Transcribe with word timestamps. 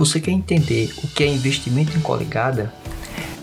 Você 0.00 0.18
quer 0.18 0.30
entender 0.30 0.90
o 1.04 1.08
que 1.08 1.22
é 1.22 1.26
investimento 1.26 1.94
em 1.94 2.00
coligada? 2.00 2.72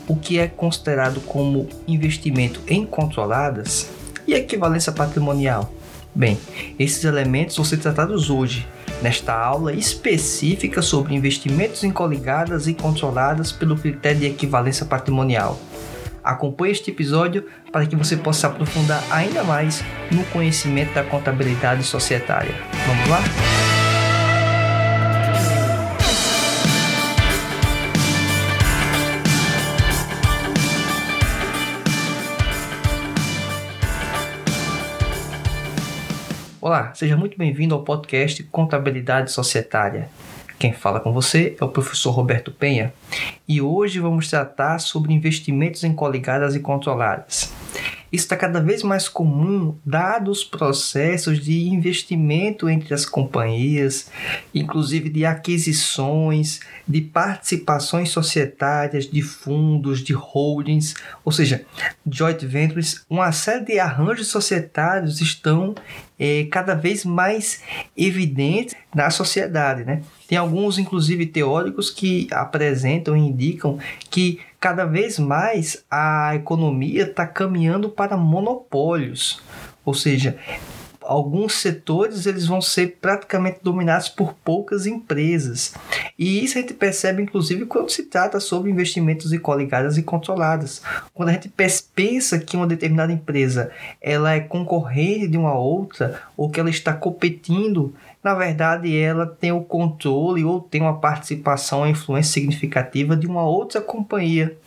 O 0.07 0.15
que 0.15 0.39
é 0.39 0.47
considerado 0.47 1.21
como 1.21 1.69
investimento 1.87 2.59
em 2.67 2.83
controladas? 2.83 3.91
E 4.25 4.33
equivalência 4.33 4.91
patrimonial? 4.91 5.71
Bem, 6.15 6.35
esses 6.79 7.03
elementos 7.03 7.55
vão 7.55 7.63
ser 7.63 7.77
tratados 7.77 8.31
hoje, 8.31 8.67
nesta 9.03 9.35
aula 9.35 9.71
específica 9.71 10.81
sobre 10.81 11.13
investimentos 11.13 11.83
em 11.83 11.91
coligadas 11.91 12.65
e 12.65 12.73
controladas 12.73 13.51
pelo 13.51 13.77
critério 13.77 14.21
de 14.21 14.25
equivalência 14.25 14.83
patrimonial. 14.83 15.59
Acompanhe 16.23 16.71
este 16.71 16.89
episódio 16.89 17.45
para 17.71 17.85
que 17.85 17.95
você 17.95 18.17
possa 18.17 18.47
aprofundar 18.47 19.03
ainda 19.11 19.43
mais 19.43 19.83
no 20.11 20.23
conhecimento 20.25 20.95
da 20.95 21.03
contabilidade 21.03 21.83
societária. 21.83 22.55
Vamos 22.87 23.07
lá? 23.09 23.66
Olá, 36.67 36.93
seja 36.93 37.15
muito 37.15 37.37
bem-vindo 37.37 37.73
ao 37.73 37.81
podcast 37.81 38.43
Contabilidade 38.43 39.31
Societária. 39.31 40.09
Quem 40.59 40.73
fala 40.73 40.99
com 40.99 41.13
você 41.13 41.55
é 41.57 41.63
o 41.63 41.69
professor 41.69 42.11
Roberto 42.11 42.51
Penha 42.51 42.93
e 43.47 43.61
hoje 43.61 44.01
vamos 44.01 44.29
tratar 44.29 44.77
sobre 44.79 45.13
investimentos 45.13 45.85
em 45.85 45.93
coligadas 45.93 46.55
e 46.55 46.59
controladas. 46.59 47.53
Isso 48.11 48.25
está 48.25 48.37
cada 48.37 48.59
vez 48.59 48.83
mais 48.83 49.09
comum, 49.09 49.75
dados 49.85 50.37
os 50.37 50.43
processos 50.43 51.39
de 51.39 51.67
investimento 51.67 52.69
entre 52.69 52.93
as 52.93 53.05
companhias, 53.05 54.09
inclusive 54.53 55.09
de 55.09 55.25
aquisições, 55.25 56.59
de 56.87 57.01
participações 57.01 58.09
societárias, 58.09 59.09
de 59.09 59.21
fundos, 59.21 60.03
de 60.03 60.13
holdings, 60.13 60.95
ou 61.25 61.31
seja, 61.31 61.65
joint 62.09 62.45
ventures. 62.45 63.05
Uma 63.09 63.31
série 63.31 63.65
de 63.65 63.79
arranjos 63.79 64.27
societários 64.27 65.21
estão 65.21 65.75
é, 66.19 66.45
cada 66.45 66.73
vez 66.73 67.05
mais 67.05 67.61
evidentes 67.95 68.75
na 68.93 69.09
sociedade. 69.09 69.83
Né? 69.83 70.01
Tem 70.27 70.37
alguns, 70.37 70.77
inclusive, 70.77 71.25
teóricos 71.25 71.89
que 71.89 72.27
apresentam 72.31 73.15
e 73.15 73.19
indicam 73.19 73.77
que 74.09 74.39
cada 74.59 74.85
vez 74.85 75.19
mais 75.19 75.83
a 75.89 76.35
economia 76.35 77.03
está 77.03 77.25
caminhando 77.25 77.89
para 77.89 78.17
monopólios, 78.17 79.41
ou 79.85 79.93
seja, 79.93 80.37
alguns 81.07 81.53
setores 81.53 82.25
eles 82.25 82.45
vão 82.45 82.61
ser 82.61 82.97
praticamente 83.01 83.59
dominados 83.63 84.09
por 84.09 84.33
poucas 84.33 84.85
empresas. 84.85 85.73
E 86.19 86.43
isso 86.43 86.57
a 86.57 86.61
gente 86.61 86.73
percebe 86.73 87.23
inclusive 87.23 87.65
quando 87.65 87.89
se 87.89 88.03
trata 88.03 88.39
sobre 88.39 88.69
investimentos 88.69 89.31
em 89.31 89.39
coligadas 89.39 89.97
e 89.97 90.03
controladas. 90.03 90.81
Quando 91.13 91.29
a 91.29 91.33
gente 91.33 91.51
pensa 91.95 92.37
que 92.37 92.57
uma 92.57 92.67
determinada 92.67 93.13
empresa 93.13 93.71
ela 94.01 94.33
é 94.33 94.41
concorrente 94.41 95.27
de 95.27 95.37
uma 95.37 95.57
outra 95.57 96.21
ou 96.35 96.49
que 96.49 96.59
ela 96.59 96.69
está 96.69 96.93
competindo, 96.93 97.95
na 98.23 98.33
verdade 98.33 98.95
ela 98.97 99.25
tem 99.25 99.51
o 99.51 99.63
controle 99.63 100.43
ou 100.43 100.61
tem 100.61 100.81
uma 100.81 100.99
participação, 100.99 101.79
uma 101.79 101.89
influência 101.89 102.33
significativa 102.33 103.15
de 103.15 103.27
uma 103.27 103.43
outra 103.43 103.81
companhia 103.81 104.57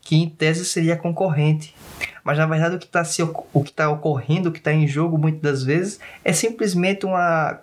que 0.00 0.16
em 0.16 0.28
tese 0.28 0.64
seria 0.64 0.96
concorrente. 0.96 1.74
Mas 2.24 2.38
na 2.38 2.46
verdade 2.46 2.76
o 2.76 2.78
que 2.78 2.86
está 2.86 3.02
está 3.02 3.90
ocorrendo, 3.90 4.48
o 4.48 4.52
que 4.52 4.58
está 4.58 4.72
em 4.72 4.86
jogo 4.86 5.18
muitas 5.18 5.40
das 5.40 5.62
vezes 5.64 6.00
é 6.24 6.32
simplesmente 6.32 7.04
uma 7.06 7.60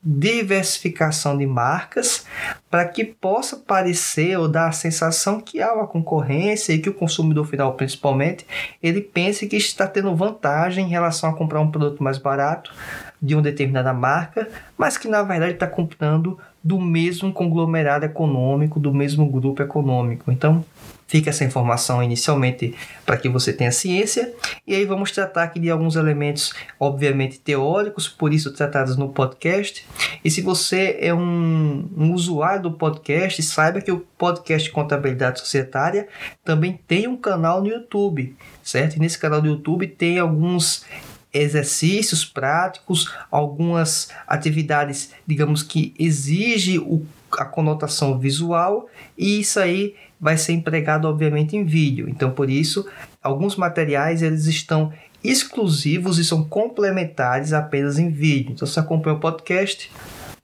diversificação 0.00 1.36
de 1.36 1.44
marcas 1.44 2.24
para 2.70 2.86
que 2.86 3.04
possa 3.04 3.56
parecer 3.56 4.38
ou 4.38 4.46
dar 4.46 4.68
a 4.68 4.72
sensação 4.72 5.40
que 5.40 5.60
há 5.60 5.74
uma 5.74 5.88
concorrência 5.88 6.72
e 6.72 6.78
que 6.78 6.88
o 6.88 6.94
consumidor 6.94 7.44
final 7.44 7.74
principalmente 7.74 8.46
ele 8.80 9.00
pense 9.00 9.48
que 9.48 9.56
está 9.56 9.88
tendo 9.88 10.14
vantagem 10.14 10.86
em 10.86 10.88
relação 10.88 11.28
a 11.28 11.34
comprar 11.34 11.60
um 11.60 11.70
produto 11.70 12.02
mais 12.02 12.16
barato 12.16 12.72
de 13.20 13.34
uma 13.34 13.42
determinada 13.42 13.92
marca, 13.92 14.48
mas 14.76 14.96
que 14.96 15.08
na 15.08 15.22
verdade 15.22 15.54
está 15.54 15.66
comprando 15.66 16.38
do 16.62 16.80
mesmo 16.80 17.32
conglomerado 17.32 18.04
econômico, 18.04 18.80
do 18.80 18.92
mesmo 18.92 19.26
grupo 19.30 19.62
econômico. 19.62 20.30
Então, 20.30 20.64
Fica 21.08 21.30
essa 21.30 21.42
informação 21.42 22.02
inicialmente 22.02 22.74
para 23.06 23.16
que 23.16 23.30
você 23.30 23.50
tenha 23.50 23.72
ciência. 23.72 24.30
E 24.66 24.74
aí 24.74 24.84
vamos 24.84 25.10
tratar 25.10 25.44
aqui 25.44 25.58
de 25.58 25.70
alguns 25.70 25.96
elementos, 25.96 26.52
obviamente 26.78 27.40
teóricos, 27.40 28.06
por 28.06 28.30
isso 28.30 28.52
tratados 28.52 28.94
no 28.94 29.08
podcast. 29.08 29.86
E 30.22 30.30
se 30.30 30.42
você 30.42 30.98
é 31.00 31.14
um, 31.14 31.88
um 31.96 32.12
usuário 32.12 32.64
do 32.64 32.72
podcast, 32.72 33.42
saiba 33.42 33.80
que 33.80 33.90
o 33.90 34.00
podcast 34.18 34.70
Contabilidade 34.70 35.40
Societária 35.40 36.08
também 36.44 36.78
tem 36.86 37.08
um 37.08 37.16
canal 37.16 37.62
no 37.62 37.68
YouTube, 37.68 38.36
certo? 38.62 38.96
E 38.96 39.00
nesse 39.00 39.18
canal 39.18 39.40
do 39.40 39.48
YouTube 39.48 39.86
tem 39.86 40.18
alguns 40.18 40.84
exercícios 41.32 42.24
práticos, 42.24 43.12
algumas 43.30 44.10
atividades, 44.26 45.12
digamos 45.26 45.62
que 45.62 45.94
exige 45.98 46.78
o, 46.78 47.04
a 47.32 47.44
conotação 47.44 48.18
visual, 48.18 48.88
e 49.16 49.40
isso 49.40 49.60
aí 49.60 49.94
vai 50.20 50.36
ser 50.36 50.52
empregado 50.52 51.06
obviamente 51.06 51.56
em 51.56 51.64
vídeo. 51.64 52.08
Então, 52.08 52.30
por 52.30 52.50
isso, 52.50 52.86
alguns 53.22 53.56
materiais 53.56 54.22
eles 54.22 54.46
estão 54.46 54.92
exclusivos 55.22 56.18
e 56.18 56.24
são 56.24 56.44
complementares 56.44 57.52
apenas 57.52 57.98
em 57.98 58.10
vídeo. 58.10 58.52
Então, 58.52 58.66
se 58.66 58.78
acompanha 58.78 59.16
o 59.16 59.20
podcast, 59.20 59.90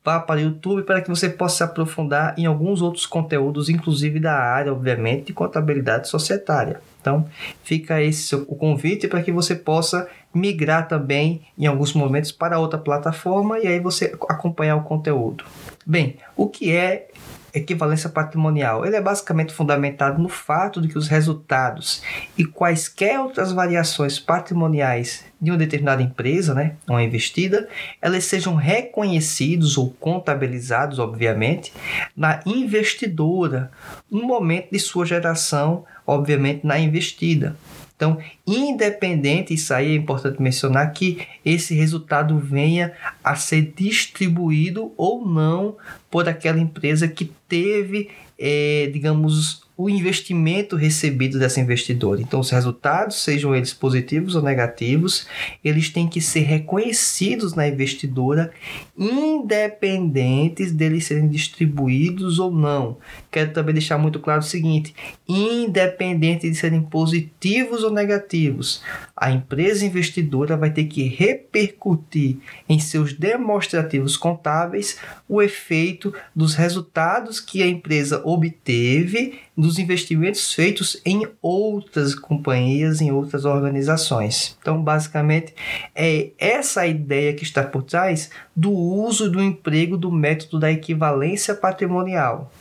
vá 0.05 0.21
para 0.21 0.41
o 0.41 0.43
YouTube 0.43 0.83
para 0.83 1.01
que 1.01 1.09
você 1.09 1.29
possa 1.29 1.57
se 1.57 1.63
aprofundar 1.63 2.35
em 2.37 2.47
alguns 2.47 2.83
outros 2.83 3.07
conteúdos, 3.07 3.69
inclusive 3.69 4.21
da 4.21 4.35
área, 4.35 4.73
obviamente, 4.73 5.27
de 5.27 5.33
contabilidade 5.33 6.09
societária. 6.09 6.81
Então, 7.01 7.27
fica 7.63 8.03
esse 8.03 8.35
o 8.35 8.55
convite 8.55 9.09
para 9.09 9.23
que 9.23 9.33
você 9.33 9.55
possa 9.55 10.09
migrar 10.35 10.89
também 10.89 11.43
em 11.57 11.67
alguns 11.67 11.93
momentos 11.93 12.33
para 12.33 12.59
outra 12.59 12.79
plataforma 12.79 13.59
e 13.59 13.67
aí 13.67 13.81
você 13.81 14.17
acompanhar 14.29 14.77
o 14.77 14.83
conteúdo. 14.83 15.45
Bem, 15.87 16.17
o 16.37 16.49
que 16.49 16.75
é 16.75 17.09
equivalência 17.55 18.09
patrimonial? 18.09 18.85
Ele 18.85 18.97
é 18.97 19.01
basicamente 19.01 19.53
fundamentado 19.53 20.21
no 20.21 20.29
fato 20.29 20.81
de 20.81 20.89
que 20.89 20.99
os 20.99 21.07
resultados 21.07 22.03
e 22.37 22.45
quaisquer 22.45 23.21
outras 23.21 23.53
variações 23.53 24.19
patrimoniais 24.19 25.25
de 25.41 25.51
uma 25.51 25.57
determinada 25.57 26.03
empresa, 26.03 26.53
né, 26.53 26.75
uma 26.89 27.03
investida, 27.03 27.69
elas 28.03 28.25
sejam 28.25 28.55
reconhecidos 28.55 29.79
ou 29.79 29.91
contabilizados, 29.91 30.99
obviamente, 30.99 31.73
na 32.17 32.41
investidora 32.45 33.71
no 34.11 34.23
momento 34.23 34.71
de 34.73 34.79
sua 34.79 35.07
geração, 35.07 35.85
obviamente, 36.07 36.67
na 36.67 36.79
investida. 36.79 37.57
Então, 37.97 38.19
independente, 38.47 39.55
isso 39.55 39.73
aí 39.73 39.93
é 39.93 39.95
importante 39.97 40.43
mencionar 40.43 40.93
que 40.93 41.27
esse 41.45 41.75
resultado 41.75 42.39
venha 42.39 42.93
a 43.23 43.37
ser 43.37 43.73
distribuído 43.77 44.93
ou 44.97 45.27
não 45.27 45.77
por 46.11 46.29
aquela 46.29 46.59
empresa 46.59 47.07
que 47.07 47.31
teve, 47.49 48.11
é, 48.39 48.91
digamos, 48.93 49.64
o 49.77 49.91
investimento 49.91 50.77
recebido 50.77 51.39
dessa 51.39 51.61
investidora. 51.61 52.21
Então, 52.21 52.39
os 52.39 52.51
resultados, 52.51 53.23
sejam 53.23 53.55
eles 53.55 53.73
positivos 53.73 54.37
ou 54.37 54.43
negativos, 54.43 55.27
eles 55.65 55.91
têm 55.91 56.07
que 56.07 56.21
ser 56.21 56.43
reconhecidos 56.43 57.55
na 57.55 57.67
investidora, 57.67 58.53
independentes 58.97 60.71
deles 60.71 61.07
serem 61.07 61.29
distribuídos 61.29 62.39
ou 62.39 62.53
não. 62.53 62.99
Quero 63.33 63.53
também 63.53 63.75
deixar 63.75 63.99
muito 63.99 64.21
claro 64.21 64.41
o 64.41 64.45
seguinte: 64.45 64.95
independente 65.29 66.49
de 66.49 66.55
serem 66.55 66.83
positivos 66.83 67.83
ou 67.83 67.91
negativos, 67.91 68.81
a 69.17 69.33
empresa 69.33 69.85
investidora 69.85 70.57
vai 70.57 70.71
ter 70.71 70.85
que 70.85 71.09
repercutir 71.09 72.39
em 72.69 72.79
seus 72.79 73.13
demonstrativos 73.13 74.17
contábeis 74.17 74.99
o 75.29 75.43
efeito 75.43 76.15
dos 76.35 76.55
resultados 76.55 77.41
que 77.41 77.61
a 77.63 77.67
empresa 77.67 78.23
obteve 78.25 79.41
dos 79.65 79.79
investimentos 79.79 80.53
feitos 80.53 81.01
em 81.07 81.27
outras 81.41 82.15
companhias, 82.15 83.01
em 83.01 83.11
outras 83.11 83.47
organizações. 83.47 84.59
Então, 84.61 84.83
basicamente, 84.83 85.55
é 85.95 86.33
essa 86.39 86.83
a 86.83 86.87
ideia 86.87 87.33
que 87.33 87.45
está 87.45 87.63
por 87.63 87.83
trás 87.83 88.31
do 88.55 88.71
uso 88.71 89.31
do 89.31 89.43
emprego 89.43 89.97
do 89.97 90.13
método 90.13 90.59
da 90.59 90.71
equivalência 90.71 91.55
patrimonial 91.55 92.53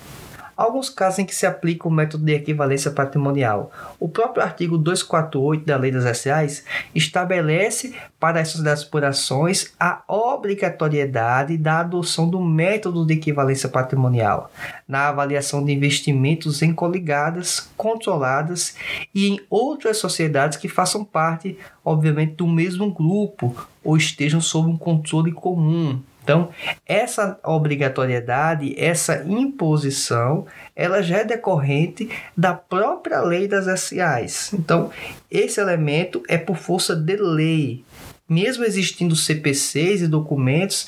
alguns 0.55 0.89
casos 0.89 1.19
em 1.19 1.25
que 1.25 1.35
se 1.35 1.45
aplica 1.45 1.87
o 1.87 1.91
método 1.91 2.25
de 2.25 2.33
equivalência 2.33 2.91
patrimonial. 2.91 3.71
O 3.99 4.07
próprio 4.07 4.43
artigo 4.43 4.77
248 4.77 5.65
da 5.65 5.77
Lei 5.77 5.91
das 5.91 6.17
SAs 6.17 6.63
estabelece 6.93 7.95
para 8.19 8.41
as 8.41 8.49
sociedades 8.49 8.83
por 8.83 9.03
ações 9.03 9.73
a 9.79 10.03
obrigatoriedade 10.07 11.57
da 11.57 11.79
adoção 11.79 12.29
do 12.29 12.41
método 12.41 13.05
de 13.05 13.13
equivalência 13.13 13.67
patrimonial 13.67 14.51
na 14.87 15.09
avaliação 15.09 15.63
de 15.63 15.71
investimentos 15.71 16.61
em 16.61 16.73
coligadas, 16.73 17.69
controladas 17.75 18.75
e 19.13 19.27
em 19.27 19.39
outras 19.49 19.97
sociedades 19.97 20.57
que 20.57 20.69
façam 20.69 21.03
parte, 21.03 21.57
obviamente, 21.83 22.35
do 22.35 22.47
mesmo 22.47 22.91
grupo 22.91 23.55
ou 23.83 23.97
estejam 23.97 24.39
sob 24.39 24.69
um 24.69 24.77
controle 24.77 25.31
comum. 25.31 26.01
Então, 26.23 26.49
essa 26.85 27.37
obrigatoriedade, 27.43 28.73
essa 28.77 29.23
imposição, 29.25 30.45
ela 30.73 31.01
já 31.03 31.17
é 31.17 31.25
decorrente 31.25 32.09
da 32.35 32.53
própria 32.53 33.21
lei 33.21 33.47
das 33.47 33.65
SAs. 33.81 34.53
Então, 34.53 34.89
esse 35.29 35.59
elemento 35.59 36.23
é 36.29 36.37
por 36.37 36.55
força 36.55 36.95
de 36.95 37.17
lei. 37.17 37.83
Mesmo 38.27 38.63
existindo 38.63 39.17
CPCs 39.17 40.01
e 40.01 40.07
documentos 40.07 40.87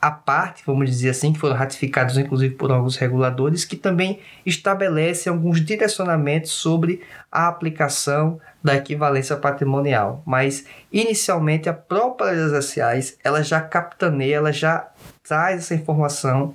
à 0.00 0.10
parte, 0.10 0.62
vamos 0.66 0.90
dizer 0.90 1.10
assim, 1.10 1.32
que 1.32 1.38
foram 1.38 1.56
ratificados 1.56 2.16
inclusive 2.16 2.54
por 2.54 2.70
alguns 2.70 2.96
reguladores, 2.96 3.64
que 3.64 3.76
também 3.76 4.20
estabelecem 4.44 5.32
alguns 5.32 5.64
direcionamentos 5.64 6.52
sobre 6.52 7.02
a 7.30 7.48
aplicação 7.48 8.40
da 8.62 8.74
equivalência 8.74 9.36
patrimonial. 9.36 10.22
Mas, 10.26 10.64
inicialmente, 10.92 11.68
a 11.68 11.74
própria 11.74 12.30
lei 12.30 12.50
das 12.50 12.76
ela 13.22 13.42
já 13.42 13.60
capitaneia, 13.60 14.36
ela 14.36 14.52
já 14.52 14.88
traz 15.22 15.60
essa 15.60 15.74
informação 15.74 16.54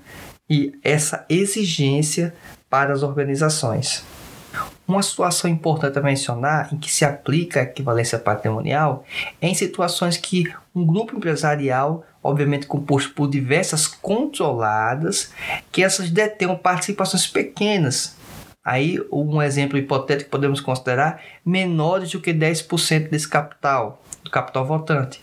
e 0.49 0.77
essa 0.83 1.25
exigência 1.29 2.33
para 2.69 2.93
as 2.93 3.03
organizações. 3.03 4.03
Uma 4.87 5.01
situação 5.01 5.49
importante 5.49 5.97
a 5.97 6.01
mencionar 6.01 6.73
em 6.73 6.77
que 6.77 6.91
se 6.91 7.05
aplica 7.05 7.61
a 7.61 7.63
equivalência 7.63 8.19
patrimonial 8.19 9.05
é 9.41 9.47
em 9.47 9.53
situações 9.53 10.17
que 10.17 10.51
um 10.75 10.85
grupo 10.85 11.15
empresarial, 11.15 12.03
obviamente 12.23 12.67
composto 12.67 13.13
por 13.13 13.29
diversas 13.29 13.87
controladas, 13.87 15.31
que 15.71 15.83
essas 15.83 16.09
detenham 16.09 16.55
participações 16.55 17.27
pequenas. 17.27 18.15
Aí, 18.63 18.99
um 19.11 19.41
exemplo 19.41 19.77
hipotético 19.77 20.29
podemos 20.29 20.61
considerar 20.61 21.23
menores 21.43 22.11
do 22.11 22.21
que 22.21 22.31
10% 22.31 23.09
desse 23.09 23.27
capital, 23.27 24.03
do 24.23 24.29
capital 24.29 24.65
votante. 24.67 25.19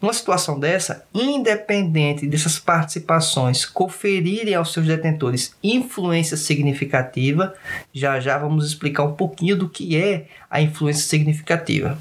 Numa 0.00 0.14
situação 0.14 0.58
dessa, 0.58 1.04
independente 1.12 2.26
dessas 2.26 2.58
participações 2.58 3.66
conferirem 3.66 4.54
aos 4.54 4.72
seus 4.72 4.86
detentores 4.86 5.54
influência 5.62 6.34
significativa, 6.34 7.54
já 7.92 8.18
já 8.18 8.38
vamos 8.38 8.66
explicar 8.66 9.04
um 9.04 9.12
pouquinho 9.12 9.54
do 9.54 9.68
que 9.68 9.94
é 9.94 10.28
a 10.50 10.62
influência 10.62 11.06
significativa. 11.06 11.98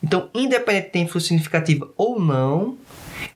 Então, 0.00 0.30
independente 0.32 0.86
de 0.86 0.92
ter 0.92 0.98
influência 1.00 1.28
significativa 1.28 1.90
ou 1.96 2.20
não, 2.20 2.78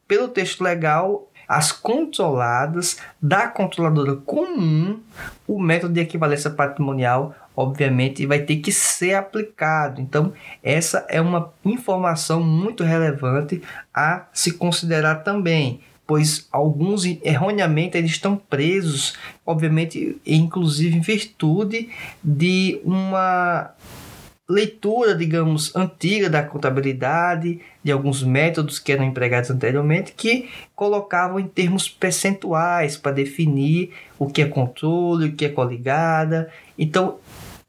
pelo 0.07 0.29
texto 0.29 0.63
legal, 0.63 1.31
as 1.49 1.71
controladas 1.71 2.99
da 3.23 3.47
controladora 3.47 4.17
comum, 4.17 5.01
o 5.47 5.61
método 5.61 5.95
de 5.95 6.01
equivalência 6.01 6.51
patrimonial 6.51 7.35
obviamente 7.57 8.27
vai 8.27 8.41
ter 8.41 8.57
que 8.57 8.71
ser 8.71 9.15
aplicado. 9.15 10.01
Então, 10.01 10.33
essa 10.63 11.07
é 11.09 11.21
uma 11.21 11.53
informação 11.65 12.43
muito 12.43 12.85
relevante 12.85 13.63
a 13.95 14.27
se 14.33 14.53
considerar 14.53 15.17
também, 15.17 15.81
pois 16.07 16.47
alguns 16.53 17.05
erroneamente 17.05 17.97
eles 17.97 18.11
estão 18.11 18.37
presos, 18.37 19.17
obviamente, 19.45 20.21
inclusive 20.27 20.99
em 20.99 21.01
virtude 21.01 21.89
de 22.23 22.79
uma 22.85 23.71
leitura, 24.49 25.15
digamos, 25.15 25.75
antiga 25.75 26.31
da 26.31 26.43
contabilidade, 26.43 27.61
de 27.83 27.91
alguns 27.91 28.23
métodos 28.23 28.79
que 28.79 28.93
eram 28.93 29.05
empregados 29.05 29.51
anteriormente, 29.51 30.13
que 30.13 30.49
colocavam 30.75 31.41
em 31.41 31.49
termos 31.49 31.89
percentuais 31.89 32.97
para 32.97 33.13
definir 33.13 33.91
o 34.19 34.29
que 34.29 34.43
é 34.43 34.47
controle, 34.47 35.29
o 35.29 35.33
que 35.33 35.47
é 35.47 35.49
coligada. 35.49 36.51
Então, 36.79 37.19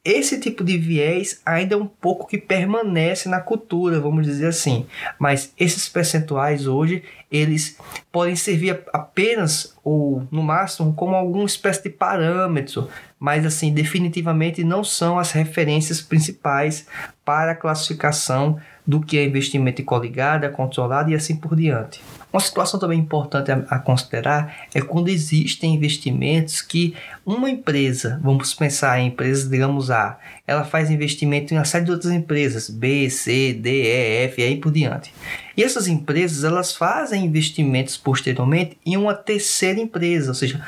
esse 0.08 0.40
tipo 0.40 0.64
de 0.64 0.78
viés 0.78 1.42
ainda 1.46 1.76
é 1.76 1.78
um 1.78 1.86
pouco 1.86 2.28
que 2.28 2.38
permanece 2.38 3.28
na 3.28 3.42
cultura, 3.42 4.00
vamos 4.00 4.26
dizer 4.26 4.48
assim. 4.48 4.86
Mas 5.20 5.52
esses 5.60 5.90
percentuais 5.90 6.66
hoje, 6.66 7.04
eles 7.30 7.78
podem 8.10 8.34
servir 8.34 8.84
apenas 8.94 9.76
ou 9.84 10.26
no 10.32 10.42
máximo 10.42 10.94
como 10.94 11.14
alguma 11.14 11.46
espécie 11.46 11.84
de 11.84 11.90
parâmetro, 11.90 12.88
mas 13.20 13.46
assim, 13.46 13.74
definitivamente 13.74 14.64
não 14.64 14.84
são 14.84 15.18
as 15.18 15.32
referências 15.32 16.02
principais 16.02 16.86
para 17.26 17.52
a 17.52 17.56
classificação 17.56 18.60
do 18.86 19.02
que 19.02 19.18
é 19.18 19.26
investimento 19.26 19.82
em 19.82 19.86
coligada, 19.86 20.50
controlado 20.50 21.12
e 21.12 21.16
assim 21.16 21.36
por 21.36 21.56
diante. 21.56 22.00
Uma 22.32 22.40
situação 22.40 22.80
também 22.80 23.00
importante 23.00 23.52
a, 23.52 23.66
a, 23.70 23.80
considerar 23.80 24.68
é 24.74 24.80
quando 24.80 25.10
existem 25.10 25.74
investimentos 25.74 26.62
que 26.62 26.96
uma 27.26 27.50
empresa, 27.50 28.20
vamos 28.24 28.54
pensar 28.54 29.00
em 29.00 29.08
empresas, 29.08 29.50
digamos 29.50 29.92
A, 29.92 30.18
ela 30.46 30.64
faz 30.64 30.90
investimento 30.90 31.54
em 31.54 31.58
uma 31.58 31.66
série 31.66 31.86
de 31.86 31.92
outras 31.92 32.14
empresas, 32.14 32.70
B, 32.70 33.10
C, 33.10 33.54
D, 33.54 33.84
E, 33.84 34.26
F 34.26 34.42
e 34.42 34.46
aí 34.46 34.58
por 34.58 34.72
diante. 34.72 35.12
E 35.56 35.64
essas 35.64 35.88
empresas, 35.88 36.44
elas 36.44 36.76
fazem 36.76 37.26
investimentos 37.26 37.98
posteriormente 37.98 38.78
em 38.86 38.96
uma 38.96 39.14
terceira 39.14 39.80
empresa, 39.80 40.30
ou 40.30 40.36
seja, 40.36 40.64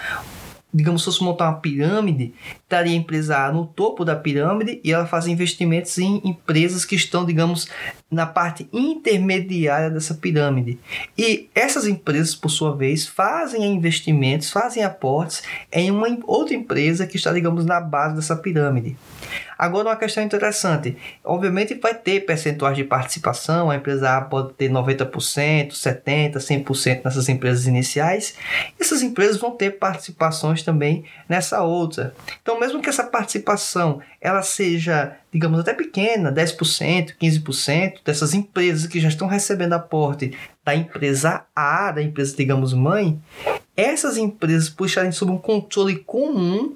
digamos, 0.73 1.01
se 1.01 1.05
fosse 1.05 1.23
montar 1.23 1.49
uma 1.49 1.59
pirâmide, 1.59 2.33
estaria 2.69 2.93
a 2.93 2.95
empresa 2.95 3.51
no 3.51 3.65
topo 3.65 4.05
da 4.05 4.15
pirâmide 4.15 4.79
e 4.83 4.93
ela 4.93 5.07
faz 5.07 5.25
investimentos 5.25 5.97
em 5.97 6.21
empresas 6.23 6.85
que 6.85 6.95
estão, 6.95 7.25
digamos, 7.25 7.67
na 8.11 8.27
parte 8.27 8.69
intermediária 8.71 9.89
dessa 9.89 10.13
pirâmide. 10.13 10.77
E 11.17 11.49
essas 11.55 11.87
empresas, 11.87 12.35
por 12.35 12.49
sua 12.49 12.75
vez, 12.75 13.07
fazem 13.07 13.65
investimentos, 13.73 14.51
fazem 14.51 14.83
aportes 14.83 15.41
em 15.71 15.89
uma 15.89 16.07
outra 16.27 16.53
empresa 16.53 17.07
que 17.07 17.17
está, 17.17 17.33
digamos, 17.33 17.65
na 17.65 17.81
base 17.81 18.15
dessa 18.15 18.35
pirâmide. 18.35 18.95
Agora, 19.59 19.89
uma 19.89 19.95
questão 19.97 20.23
interessante: 20.23 20.95
obviamente, 21.23 21.73
vai 21.75 21.93
ter 21.93 22.21
percentuais 22.21 22.77
de 22.77 22.85
participação, 22.85 23.69
a 23.69 23.75
empresa 23.75 24.15
A 24.15 24.21
pode 24.21 24.53
ter 24.53 24.71
90%, 24.71 25.71
70%, 25.71 26.37
100% 26.37 27.01
nessas 27.03 27.27
empresas 27.27 27.67
iniciais. 27.67 28.35
Essas 28.79 29.01
empresas 29.01 29.35
vão 29.35 29.51
ter 29.51 29.71
participações 29.71 30.63
também 30.63 31.03
nessa 31.27 31.61
outra. 31.61 32.13
Então, 32.41 32.58
mesmo 32.59 32.81
que 32.81 32.89
essa 32.89 33.03
participação 33.03 34.01
ela 34.19 34.41
seja, 34.41 35.15
digamos, 35.31 35.59
até 35.59 35.73
pequena, 35.73 36.31
10%, 36.31 37.15
15% 37.19 37.99
dessas 38.03 38.33
empresas 38.33 38.87
que 38.87 38.99
já 38.99 39.07
estão 39.07 39.27
recebendo 39.27 39.73
aporte 39.73 40.37
da 40.63 40.75
empresa 40.75 41.45
A, 41.55 41.91
da 41.91 42.01
empresa, 42.01 42.35
digamos, 42.35 42.73
mãe, 42.73 43.19
essas 43.75 44.17
empresas, 44.17 44.69
por 44.69 44.87
estarem 44.87 45.11
sob 45.11 45.31
um 45.31 45.37
controle 45.37 45.95
comum, 45.95 46.75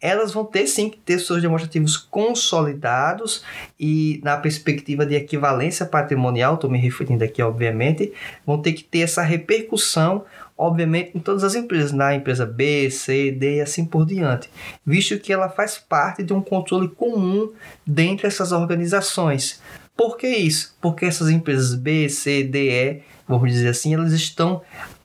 elas 0.00 0.32
vão 0.32 0.44
ter 0.44 0.66
sim 0.66 0.88
que 0.88 0.98
ter 0.98 1.18
seus 1.18 1.42
demonstrativos 1.42 1.96
consolidados 1.96 3.44
e 3.78 4.20
na 4.22 4.36
perspectiva 4.36 5.04
de 5.04 5.14
equivalência 5.14 5.84
patrimonial, 5.86 6.54
estou 6.54 6.70
me 6.70 6.78
referindo 6.78 7.22
aqui 7.22 7.42
obviamente, 7.42 8.12
vão 8.46 8.60
ter 8.60 8.72
que 8.72 8.84
ter 8.84 9.00
essa 9.00 9.22
repercussão 9.22 10.24
obviamente 10.60 11.16
em 11.16 11.20
todas 11.20 11.42
as 11.42 11.54
empresas, 11.54 11.90
na 11.90 12.14
empresa 12.14 12.44
B, 12.44 12.90
C, 12.90 13.32
D 13.32 13.56
e 13.56 13.60
assim 13.62 13.84
por 13.84 14.04
diante, 14.04 14.50
visto 14.84 15.18
que 15.18 15.32
ela 15.32 15.48
faz 15.48 15.78
parte 15.78 16.22
de 16.22 16.34
um 16.34 16.42
controle 16.42 16.88
comum 16.88 17.50
dentre 17.86 18.26
essas 18.26 18.52
organizações. 18.52 19.62
Por 19.96 20.18
que 20.18 20.28
isso? 20.28 20.76
Porque 20.80 21.06
essas 21.06 21.30
empresas 21.30 21.74
B, 21.74 22.10
C, 22.10 22.44
D, 22.44 22.70
E, 22.70 23.02
vamos 23.26 23.50
dizer 23.50 23.70
assim, 23.70 23.94
elas 23.94 24.12
estão 24.12 24.60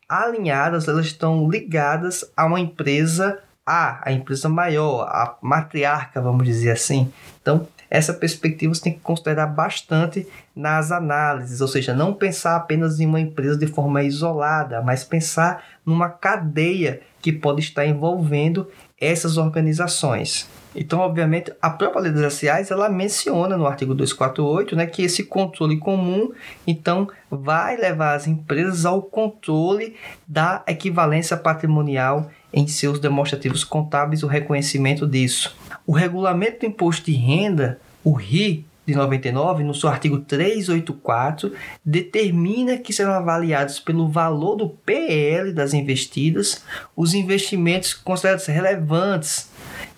alinhadas, 0.09 0.89
elas 0.89 1.05
estão 1.05 1.49
ligadas 1.49 2.25
a 2.35 2.45
uma 2.45 2.59
empresa 2.59 3.39
a, 3.65 4.07
a 4.07 4.11
empresa 4.11 4.47
maior, 4.47 5.07
a 5.07 5.37
matriarca, 5.41 6.21
vamos 6.21 6.45
dizer 6.45 6.69
assim. 6.69 7.11
Então, 7.41 7.67
essa 7.89 8.13
perspectiva 8.13 8.73
você 8.73 8.81
tem 8.81 8.93
que 8.93 8.99
considerar 8.99 9.47
bastante 9.47 10.27
nas 10.55 10.91
análises, 10.91 11.61
ou 11.61 11.67
seja, 11.67 11.93
não 11.93 12.13
pensar 12.13 12.55
apenas 12.55 12.99
em 12.99 13.05
uma 13.05 13.19
empresa 13.19 13.57
de 13.57 13.67
forma 13.67 14.03
isolada, 14.03 14.81
mas 14.81 15.03
pensar 15.03 15.63
numa 15.85 16.09
cadeia 16.09 17.01
que 17.21 17.31
pode 17.31 17.61
estar 17.61 17.85
envolvendo 17.85 18.67
essas 18.99 19.37
organizações. 19.37 20.47
Então, 20.75 20.99
obviamente, 20.99 21.53
a 21.61 21.69
própria 21.69 22.01
lei 22.01 22.11
das 22.11 22.33
SAs, 22.33 22.69
ela 22.69 22.89
menciona 22.89 23.55
no 23.57 23.65
artigo 23.65 23.95
248, 23.95 24.75
né, 24.75 24.85
que 24.85 25.03
esse 25.03 25.23
controle 25.23 25.77
comum, 25.77 26.31
então, 26.67 27.07
vai 27.31 27.77
levar 27.77 28.15
as 28.15 28.27
empresas 28.27 28.85
ao 28.85 29.01
controle 29.01 29.95
da 30.27 30.63
equivalência 30.67 31.37
patrimonial 31.37 32.29
em 32.53 32.67
seus 32.67 32.99
demonstrativos 32.99 33.63
contábeis, 33.63 34.23
o 34.23 34.27
reconhecimento 34.27 35.07
disso. 35.07 35.55
O 35.85 35.91
regulamento 35.91 36.59
do 36.59 36.65
imposto 36.65 37.05
de 37.05 37.13
renda, 37.13 37.79
o 38.03 38.13
RI, 38.13 38.65
de 38.85 38.93
99, 38.93 39.63
no 39.63 39.73
seu 39.73 39.89
artigo 39.89 40.19
384, 40.19 41.51
determina 41.83 42.77
que 42.77 42.93
serão 42.93 43.13
avaliados 43.13 43.79
pelo 43.79 44.07
valor 44.07 44.55
do 44.55 44.69
PL 44.69 45.51
das 45.51 45.73
investidas 45.73 46.63
os 46.95 47.13
investimentos 47.13 47.93
considerados 47.93 48.45
relevantes. 48.45 49.49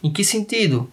Em 0.08 0.10
que 0.10 0.24
sentido? 0.24 0.90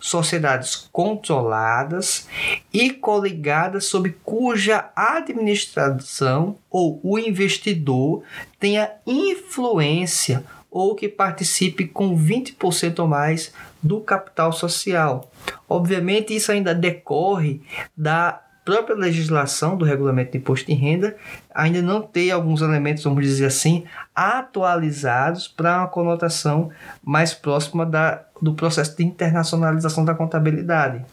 Sociedades 0.00 0.88
controladas 0.90 2.26
e 2.74 2.90
coligadas 2.90 3.84
sob 3.84 4.10
cuja 4.24 4.90
administração 4.96 6.58
ou 6.68 6.98
o 7.00 7.16
investidor 7.16 8.24
tenha 8.58 8.90
influência 9.06 10.44
ou 10.68 10.96
que 10.96 11.08
participe 11.08 11.86
com 11.86 12.18
20% 12.18 12.98
ou 12.98 13.06
mais 13.06 13.52
do 13.80 14.00
capital 14.00 14.52
social. 14.52 15.30
Obviamente, 15.68 16.34
isso 16.34 16.50
ainda 16.50 16.74
decorre 16.74 17.60
da 17.96 18.45
própria 18.66 18.96
legislação 18.96 19.76
do 19.76 19.84
regulamento 19.84 20.32
de 20.32 20.38
imposto 20.38 20.66
de 20.66 20.74
renda 20.74 21.16
ainda 21.54 21.80
não 21.80 22.02
ter 22.02 22.32
alguns 22.32 22.60
elementos, 22.60 23.04
vamos 23.04 23.24
dizer 23.24 23.46
assim, 23.46 23.84
atualizados 24.12 25.46
para 25.46 25.78
uma 25.78 25.86
conotação 25.86 26.70
mais 27.00 27.32
próxima 27.32 27.86
da, 27.86 28.24
do 28.42 28.54
processo 28.54 28.96
de 28.96 29.04
internacionalização 29.04 30.04
da 30.04 30.16
contabilidade. 30.16 31.04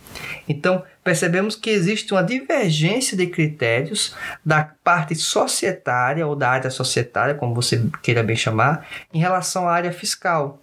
Então, 0.50 0.81
percebemos 1.03 1.55
que 1.55 1.69
existe 1.69 2.12
uma 2.12 2.24
divergência 2.24 3.15
de 3.15 3.27
critérios 3.27 4.15
da 4.43 4.72
parte 4.83 5.13
societária 5.13 6.25
ou 6.25 6.36
da 6.36 6.50
área 6.50 6.72
societária, 6.72 7.36
como 7.36 7.53
você 7.53 7.86
queira 8.01 8.24
bem 8.24 8.36
chamar, 8.36 8.88
em 9.13 9.19
relação 9.19 9.69
à 9.69 9.74
área 9.74 9.91
fiscal. 9.91 10.60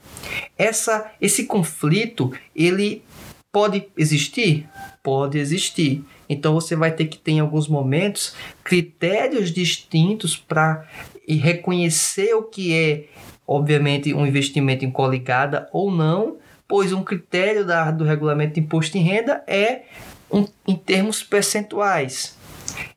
Essa, 0.59 1.09
esse 1.21 1.45
conflito, 1.45 2.33
ele 2.55 3.05
pode 3.53 3.87
existir? 3.97 4.69
Pode 5.05 5.39
existir. 5.39 6.05
Então 6.31 6.55
você 6.55 6.77
vai 6.77 6.93
ter 6.93 7.07
que 7.07 7.19
ter 7.19 7.33
em 7.33 7.41
alguns 7.41 7.67
momentos 7.67 8.37
critérios 8.63 9.51
distintos 9.51 10.37
para 10.37 10.87
reconhecer 11.29 12.33
o 12.35 12.45
que 12.45 12.73
é, 12.73 13.07
obviamente, 13.47 14.15
um 14.15 14.25
investimento 14.25 14.85
em 14.85 14.91
coligada 14.93 15.69
ou 15.73 15.91
não, 15.91 16.37
pois 16.69 16.93
um 16.93 17.03
critério 17.03 17.67
da, 17.67 17.91
do 17.91 18.05
regulamento 18.05 18.55
de 18.55 18.61
imposto 18.61 18.97
de 18.97 19.03
renda 19.03 19.43
é 19.45 19.83
um, 20.31 20.47
em 20.69 20.77
termos 20.77 21.21
percentuais. 21.21 22.39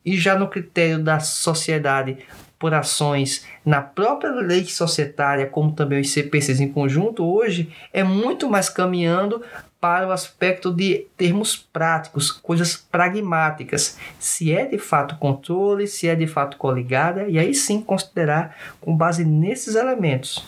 E 0.05 0.15
já 0.15 0.37
no 0.37 0.47
critério 0.47 1.03
da 1.03 1.19
sociedade 1.19 2.19
por 2.59 2.73
ações 2.73 3.45
na 3.65 3.81
própria 3.81 4.31
lei 4.31 4.63
societária, 4.65 5.47
como 5.47 5.71
também 5.71 5.99
os 5.99 6.11
CPCs 6.11 6.61
em 6.61 6.71
conjunto, 6.71 7.25
hoje 7.25 7.73
é 7.91 8.03
muito 8.03 8.47
mais 8.47 8.69
caminhando 8.69 9.41
para 9.83 10.07
o 10.07 10.13
aspecto 10.13 10.73
de 10.73 11.07
termos 11.17 11.57
práticos, 11.57 12.31
coisas 12.31 12.73
pragmáticas. 12.73 13.97
Se 14.17 14.49
é 14.49 14.65
de 14.65 14.77
fato 14.77 15.17
controle, 15.17 15.87
se 15.87 16.07
é 16.07 16.15
de 16.15 16.25
fato 16.25 16.55
coligada, 16.55 17.27
e 17.27 17.37
aí 17.37 17.53
sim 17.53 17.81
considerar 17.81 18.55
com 18.79 18.95
base 18.95 19.25
nesses 19.25 19.75
elementos. 19.75 20.41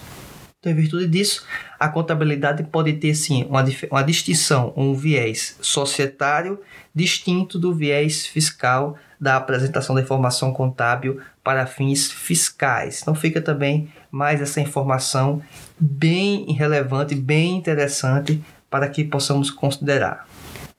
Então, 0.58 0.72
em 0.72 0.75
virtude 0.75 1.06
disso, 1.06 1.46
a 1.77 1.89
contabilidade 1.89 2.63
pode 2.63 2.94
ter 2.94 3.13
sim 3.13 3.44
uma, 3.50 3.62
uma 3.92 4.04
distinção, 4.04 4.72
um 4.74 4.94
viés 4.96 5.58
societário 5.60 6.62
distinto 6.94 7.60
do 7.60 7.75
viés 7.75 8.25
fiscal 8.25 8.96
da 9.20 9.36
apresentação 9.36 9.96
da 9.96 10.01
informação 10.01 10.54
contábil 10.54 11.20
para 11.44 11.65
fins 11.65 12.10
fiscais. 12.10 13.01
Então 13.01 13.13
fica 13.13 13.42
também 13.42 13.89
mais 14.10 14.42
essa 14.42 14.62
informação 14.62 15.42
bem 15.77 16.51
relevante, 16.54 17.15
bem 17.15 17.58
interessante 17.58 18.42
para 18.75 18.89
que 18.89 19.05
possamos 19.05 19.50
considerar. 19.50 20.27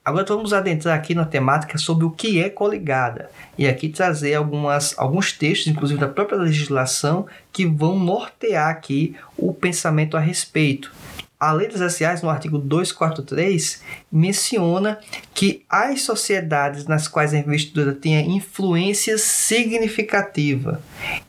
Agora 0.05 0.27
vamos 0.27 0.53
adentrar 0.53 0.95
aqui 0.95 1.15
na 1.15 1.25
temática 1.25 1.79
sobre 1.79 2.05
o 2.05 2.11
que 2.11 2.43
é 2.43 2.51
coligada 2.51 3.31
e 3.57 3.67
aqui 3.67 3.89
trazer 3.89 4.35
algumas, 4.35 4.95
alguns 4.99 5.33
textos, 5.33 5.69
inclusive 5.69 5.99
da 5.99 6.07
própria 6.07 6.37
legislação, 6.37 7.27
que 7.51 7.65
vão 7.65 7.99
nortear 7.99 8.69
aqui 8.69 9.17
o 9.35 9.55
pensamento 9.55 10.15
a 10.15 10.21
respeito. 10.21 10.93
A 11.41 11.53
Lei 11.53 11.69
das 11.69 11.79
Sociais, 11.79 12.21
no 12.21 12.29
artigo 12.29 12.59
243, 12.59 13.83
menciona 14.13 14.99
que 15.33 15.65
as 15.71 16.03
sociedades 16.03 16.85
nas 16.85 17.09
quais 17.09 17.33
a 17.33 17.39
investidora 17.39 17.95
tenha 17.95 18.21
influência 18.21 19.17
significativa. 19.17 20.83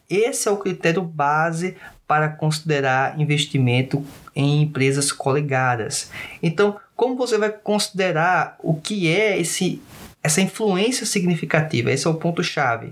Esse 0.09 0.49
é 0.49 0.51
o 0.51 0.57
critério 0.57 1.01
base 1.01 1.77
para 2.05 2.27
considerar 2.27 3.19
investimento 3.19 4.05
em 4.37 4.61
empresas 4.61 5.11
coligadas. 5.11 6.11
Então, 6.43 6.77
como 6.95 7.15
você 7.15 7.39
vai 7.39 7.49
considerar 7.49 8.55
o 8.59 8.75
que 8.75 9.11
é 9.11 9.41
esse 9.41 9.81
essa 10.23 10.41
influência 10.41 11.05
significativa? 11.05 11.89
Esse 11.89 12.05
é 12.05 12.09
o 12.09 12.15
ponto 12.15 12.43
chave. 12.43 12.91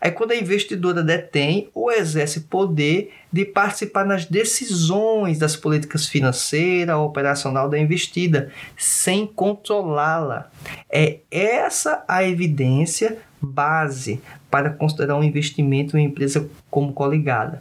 É 0.00 0.10
quando 0.10 0.32
a 0.32 0.36
investidora 0.36 1.04
detém 1.04 1.68
ou 1.72 1.92
exerce 1.92 2.40
poder 2.40 3.12
de 3.32 3.44
participar 3.44 4.04
nas 4.04 4.24
decisões 4.24 5.38
das 5.38 5.54
políticas 5.54 6.08
financeira, 6.08 6.98
operacional 6.98 7.70
da 7.70 7.78
investida, 7.78 8.50
sem 8.76 9.24
controlá-la. 9.24 10.50
É 10.90 11.18
essa 11.30 12.02
a 12.08 12.24
evidência 12.24 13.18
base 13.44 14.20
para 14.50 14.70
considerar 14.70 15.16
um 15.16 15.24
investimento 15.24 15.96
em 15.98 16.04
empresa 16.04 16.48
como 16.70 16.92
coligada. 16.92 17.60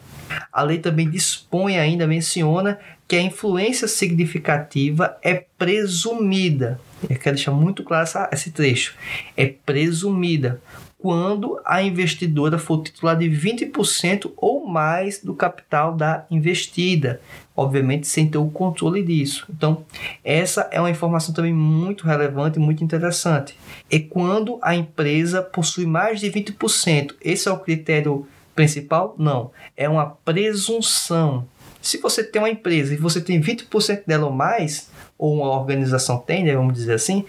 A 0.51 0.61
lei 0.61 0.79
também 0.79 1.09
dispõe 1.09 1.77
ainda, 1.77 2.07
menciona 2.07 2.79
que 3.07 3.15
a 3.15 3.21
influência 3.21 3.87
significativa 3.87 5.17
é 5.21 5.45
presumida. 5.57 6.79
Eu 7.09 7.17
quero 7.17 7.35
deixar 7.35 7.51
muito 7.51 7.83
claro 7.83 8.03
essa, 8.03 8.29
esse 8.31 8.51
trecho. 8.51 8.95
É 9.35 9.45
presumida 9.47 10.61
quando 11.03 11.59
a 11.65 11.83
investidora 11.83 12.57
for 12.57 12.81
titular 12.81 13.17
de 13.17 13.25
20% 13.25 14.31
ou 14.37 14.65
mais 14.65 15.21
do 15.21 15.33
capital 15.33 15.93
da 15.93 16.25
investida, 16.31 17.19
obviamente 17.55 18.07
sem 18.07 18.27
ter 18.27 18.37
o 18.37 18.49
controle 18.49 19.03
disso. 19.03 19.45
Então, 19.49 19.85
essa 20.23 20.67
é 20.71 20.79
uma 20.79 20.89
informação 20.89 21.33
também 21.33 21.53
muito 21.53 22.05
relevante 22.05 22.59
muito 22.59 22.83
interessante. 22.83 23.57
É 23.91 23.99
quando 23.99 24.57
a 24.61 24.75
empresa 24.75 25.41
possui 25.41 25.85
mais 25.85 26.19
de 26.19 26.31
20%. 26.31 27.15
Esse 27.21 27.47
é 27.47 27.51
o 27.51 27.59
critério 27.59 28.27
principal? 28.55 29.15
Não. 29.17 29.51
É 29.77 29.87
uma 29.87 30.05
presunção. 30.05 31.47
Se 31.81 31.97
você 31.97 32.23
tem 32.23 32.41
uma 32.41 32.49
empresa 32.49 32.93
e 32.93 32.97
você 32.97 33.19
tem 33.21 33.41
20% 33.41 34.03
dela 34.07 34.25
ou 34.25 34.31
mais, 34.31 34.89
ou 35.17 35.35
uma 35.35 35.51
organização 35.51 36.17
tem, 36.17 36.43
né, 36.43 36.55
vamos 36.55 36.73
dizer 36.73 36.93
assim, 36.93 37.25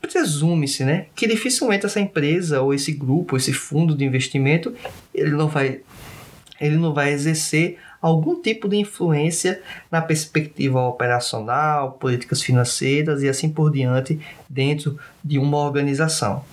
presume-se, 0.00 0.84
né, 0.84 1.06
que 1.14 1.26
dificilmente 1.26 1.86
essa 1.86 2.00
empresa 2.00 2.60
ou 2.60 2.74
esse 2.74 2.92
grupo, 2.92 3.36
esse 3.36 3.52
fundo 3.52 3.96
de 3.96 4.04
investimento, 4.04 4.74
ele 5.14 5.30
não 5.30 5.48
vai 5.48 5.80
ele 6.58 6.76
não 6.76 6.94
vai 6.94 7.12
exercer 7.12 7.78
algum 8.00 8.40
tipo 8.40 8.68
de 8.68 8.76
influência 8.76 9.62
na 9.90 10.00
perspectiva 10.00 10.80
operacional, 10.80 11.92
políticas 11.92 12.42
financeiras 12.42 13.22
e 13.22 13.28
assim 13.28 13.48
por 13.48 13.70
diante 13.70 14.20
dentro 14.48 14.98
de 15.24 15.38
uma 15.38 15.58
organização. 15.58 16.44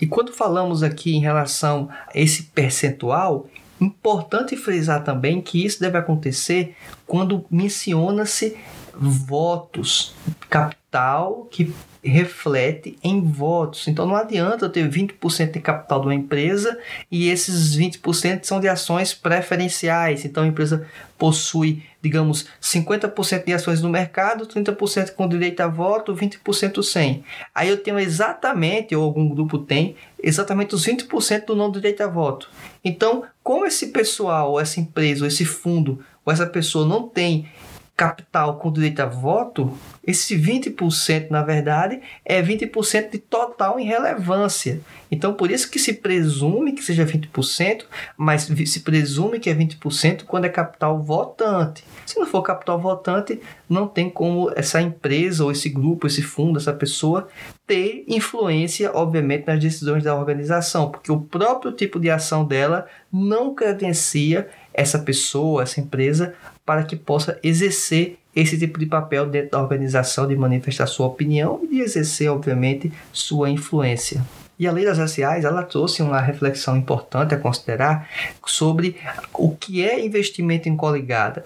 E 0.00 0.06
quando 0.06 0.32
falamos 0.32 0.82
aqui 0.82 1.14
em 1.14 1.20
relação 1.20 1.88
a 1.90 2.18
esse 2.18 2.44
percentual, 2.44 3.46
importante 3.80 4.56
frisar 4.56 5.04
também 5.04 5.40
que 5.40 5.64
isso 5.64 5.80
deve 5.80 5.98
acontecer 5.98 6.74
quando 7.06 7.44
menciona-se 7.50 8.56
votos, 8.94 10.14
capital 10.48 11.46
que 11.50 11.72
reflete 12.08 12.96
em 13.02 13.20
votos. 13.20 13.88
Então 13.88 14.06
não 14.06 14.16
adianta 14.16 14.64
eu 14.64 14.70
ter 14.70 14.88
20% 14.88 15.52
de 15.52 15.60
capital 15.60 16.00
de 16.00 16.06
uma 16.06 16.14
empresa 16.14 16.78
e 17.10 17.28
esses 17.28 17.76
20% 17.76 18.44
são 18.44 18.60
de 18.60 18.68
ações 18.68 19.12
preferenciais. 19.12 20.24
Então 20.24 20.44
a 20.44 20.46
empresa 20.46 20.86
possui, 21.18 21.82
digamos, 22.02 22.46
50% 22.60 23.44
de 23.44 23.52
ações 23.52 23.80
no 23.80 23.88
mercado, 23.88 24.46
30% 24.46 25.14
com 25.14 25.28
direito 25.28 25.60
a 25.60 25.66
voto, 25.66 26.14
20% 26.14 26.82
sem. 26.82 27.24
Aí 27.54 27.68
eu 27.68 27.78
tenho 27.78 27.98
exatamente, 27.98 28.94
ou 28.94 29.02
algum 29.02 29.28
grupo 29.28 29.58
tem, 29.58 29.96
exatamente 30.22 30.74
os 30.74 30.86
20% 30.86 31.46
do 31.46 31.56
não 31.56 31.70
direito 31.70 32.02
a 32.02 32.06
voto. 32.06 32.50
Então, 32.84 33.24
como 33.42 33.66
esse 33.66 33.88
pessoal, 33.88 34.60
essa 34.60 34.78
empresa, 34.78 35.26
esse 35.26 35.44
fundo, 35.44 36.04
ou 36.24 36.32
essa 36.32 36.46
pessoa 36.46 36.86
não 36.86 37.08
tem 37.08 37.48
capital 37.96 38.58
com 38.58 38.70
direito 38.70 39.00
a 39.00 39.06
voto, 39.06 39.72
Esse 40.06 40.36
20%, 40.36 41.30
na 41.30 41.42
verdade, 41.42 42.00
é 42.24 42.40
20% 42.40 43.10
de 43.10 43.18
total 43.18 43.80
irrelevância. 43.80 44.80
Então, 45.10 45.34
por 45.34 45.50
isso 45.50 45.68
que 45.68 45.80
se 45.80 45.94
presume 45.94 46.72
que 46.72 46.82
seja 46.82 47.04
20%, 47.04 47.84
mas 48.16 48.42
se 48.42 48.80
presume 48.80 49.40
que 49.40 49.50
é 49.50 49.54
20% 49.54 50.24
quando 50.24 50.44
é 50.44 50.48
capital 50.48 51.02
votante. 51.02 51.82
Se 52.04 52.18
não 52.20 52.26
for 52.26 52.42
capital 52.42 52.78
votante, 52.80 53.40
não 53.68 53.88
tem 53.88 54.08
como 54.08 54.52
essa 54.54 54.80
empresa 54.80 55.42
ou 55.42 55.50
esse 55.50 55.68
grupo, 55.68 56.06
esse 56.06 56.22
fundo, 56.22 56.58
essa 56.58 56.72
pessoa 56.72 57.26
ter 57.66 58.04
influência, 58.06 58.92
obviamente, 58.94 59.46
nas 59.46 59.58
decisões 59.58 60.04
da 60.04 60.14
organização, 60.14 60.90
porque 60.90 61.10
o 61.10 61.20
próprio 61.20 61.72
tipo 61.72 61.98
de 61.98 62.08
ação 62.08 62.44
dela 62.44 62.86
não 63.12 63.54
credencia 63.54 64.48
essa 64.76 64.98
pessoa, 64.98 65.62
essa 65.62 65.80
empresa, 65.80 66.34
para 66.64 66.84
que 66.84 66.94
possa 66.94 67.38
exercer 67.42 68.18
esse 68.34 68.58
tipo 68.58 68.78
de 68.78 68.84
papel 68.84 69.26
dentro 69.26 69.52
da 69.52 69.62
organização, 69.62 70.28
de 70.28 70.36
manifestar 70.36 70.86
sua 70.86 71.06
opinião 71.06 71.60
e 71.64 71.68
de 71.68 71.80
exercer, 71.80 72.30
obviamente, 72.30 72.92
sua 73.10 73.48
influência. 73.48 74.22
E 74.58 74.66
a 74.66 74.72
lei 74.72 74.84
das 74.84 74.98
raciais, 74.98 75.44
ela 75.44 75.62
trouxe 75.62 76.02
uma 76.02 76.20
reflexão 76.20 76.76
importante 76.76 77.34
a 77.34 77.38
considerar 77.38 78.08
sobre 78.44 78.96
o 79.34 79.54
que 79.54 79.82
é 79.82 80.04
investimento 80.04 80.68
em 80.68 80.76
coligada. 80.76 81.44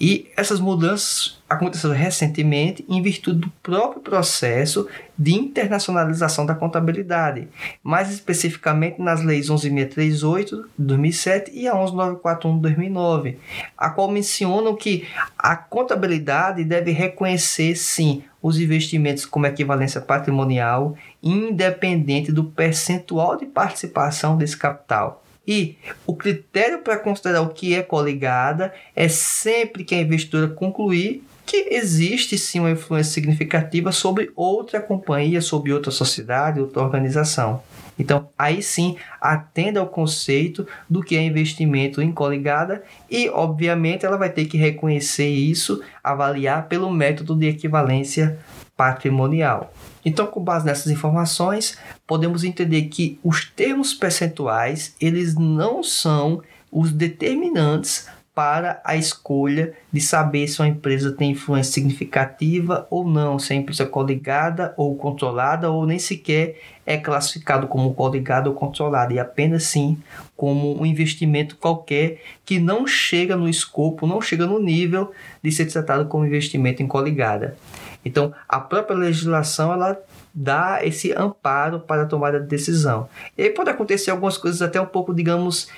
E 0.00 0.28
essas 0.36 0.60
mudanças 0.60 1.41
aconteceram 1.52 1.94
recentemente 1.94 2.84
em 2.88 3.02
virtude 3.02 3.40
do 3.40 3.50
próprio 3.62 4.00
processo 4.00 4.88
de 5.18 5.34
internacionalização 5.34 6.46
da 6.46 6.54
contabilidade, 6.54 7.48
mais 7.82 8.10
especificamente 8.10 9.00
nas 9.00 9.22
leis 9.22 9.48
11638 9.48 10.56
de 10.78 10.84
2007 10.84 11.50
e 11.54 11.68
a 11.68 11.74
11941 11.74 12.56
de 12.56 12.62
2009, 12.62 13.38
a 13.76 13.90
qual 13.90 14.10
mencionam 14.10 14.74
que 14.74 15.06
a 15.38 15.54
contabilidade 15.54 16.64
deve 16.64 16.90
reconhecer 16.90 17.76
sim 17.76 18.22
os 18.40 18.58
investimentos 18.58 19.24
como 19.24 19.46
equivalência 19.46 20.00
patrimonial, 20.00 20.96
independente 21.22 22.32
do 22.32 22.44
percentual 22.44 23.36
de 23.36 23.46
participação 23.46 24.36
desse 24.36 24.56
capital. 24.56 25.22
E 25.46 25.76
o 26.06 26.14
critério 26.14 26.78
para 26.80 26.96
considerar 26.96 27.42
o 27.42 27.48
que 27.48 27.74
é 27.74 27.82
coligada 27.82 28.72
é 28.94 29.08
sempre 29.08 29.84
que 29.84 29.94
a 29.94 30.00
investidora 30.00 30.48
concluir 30.48 31.24
que 31.44 31.68
existe 31.70 32.38
sim 32.38 32.60
uma 32.60 32.70
influência 32.70 33.12
significativa 33.12 33.92
sobre 33.92 34.30
outra 34.34 34.80
companhia, 34.80 35.40
sobre 35.40 35.72
outra 35.72 35.90
sociedade, 35.90 36.60
outra 36.60 36.82
organização. 36.82 37.62
Então, 37.98 38.28
aí 38.38 38.62
sim, 38.62 38.96
atenda 39.20 39.80
ao 39.80 39.86
conceito 39.86 40.66
do 40.88 41.02
que 41.02 41.16
é 41.16 41.22
investimento 41.22 42.00
em 42.00 42.10
coligada 42.10 42.82
e, 43.10 43.28
obviamente, 43.28 44.06
ela 44.06 44.16
vai 44.16 44.30
ter 44.30 44.46
que 44.46 44.56
reconhecer 44.56 45.28
isso, 45.28 45.82
avaliar 46.02 46.68
pelo 46.68 46.90
método 46.90 47.36
de 47.36 47.48
equivalência 47.48 48.38
patrimonial. 48.76 49.72
Então, 50.04 50.26
com 50.26 50.42
base 50.42 50.66
nessas 50.66 50.90
informações, 50.90 51.78
podemos 52.06 52.44
entender 52.44 52.82
que 52.82 53.18
os 53.22 53.44
termos 53.44 53.94
percentuais, 53.94 54.96
eles 55.00 55.34
não 55.34 55.82
são 55.82 56.42
os 56.70 56.90
determinantes 56.90 58.08
para 58.34 58.80
a 58.82 58.96
escolha 58.96 59.74
de 59.92 60.00
saber 60.00 60.48
se 60.48 60.60
uma 60.60 60.68
empresa 60.68 61.12
tem 61.12 61.32
influência 61.32 61.72
significativa 61.72 62.86
ou 62.90 63.06
não, 63.06 63.38
se 63.38 63.52
a 63.52 63.56
empresa 63.56 63.82
é 63.82 63.86
coligada 63.86 64.72
ou 64.76 64.96
controlada 64.96 65.70
ou 65.70 65.84
nem 65.84 65.98
sequer 65.98 66.58
é 66.86 66.96
classificado 66.96 67.66
como 67.68 67.92
coligado 67.94 68.48
ou 68.48 68.54
controlado 68.54 69.12
e 69.12 69.18
apenas 69.18 69.64
sim 69.64 69.98
como 70.36 70.80
um 70.80 70.86
investimento 70.86 71.56
qualquer 71.56 72.22
que 72.44 72.58
não 72.58 72.86
chega 72.86 73.36
no 73.36 73.48
escopo, 73.48 74.06
não 74.06 74.20
chega 74.20 74.46
no 74.46 74.58
nível 74.58 75.12
de 75.42 75.52
ser 75.52 75.66
tratado 75.66 76.06
como 76.06 76.26
investimento 76.26 76.82
em 76.82 76.86
coligada. 76.86 77.56
Então, 78.04 78.34
a 78.48 78.58
própria 78.58 78.96
legislação 78.96 79.72
ela 79.72 79.96
dá 80.34 80.80
esse 80.82 81.12
amparo 81.12 81.80
para 81.80 82.02
a 82.02 82.06
tomada 82.06 82.40
de 82.40 82.46
decisão. 82.46 83.08
E 83.36 83.42
aí 83.42 83.50
pode 83.50 83.70
acontecer 83.70 84.10
algumas 84.10 84.36
coisas 84.38 84.62
até 84.62 84.80
um 84.80 84.86
pouco, 84.86 85.14
digamos, 85.14 85.68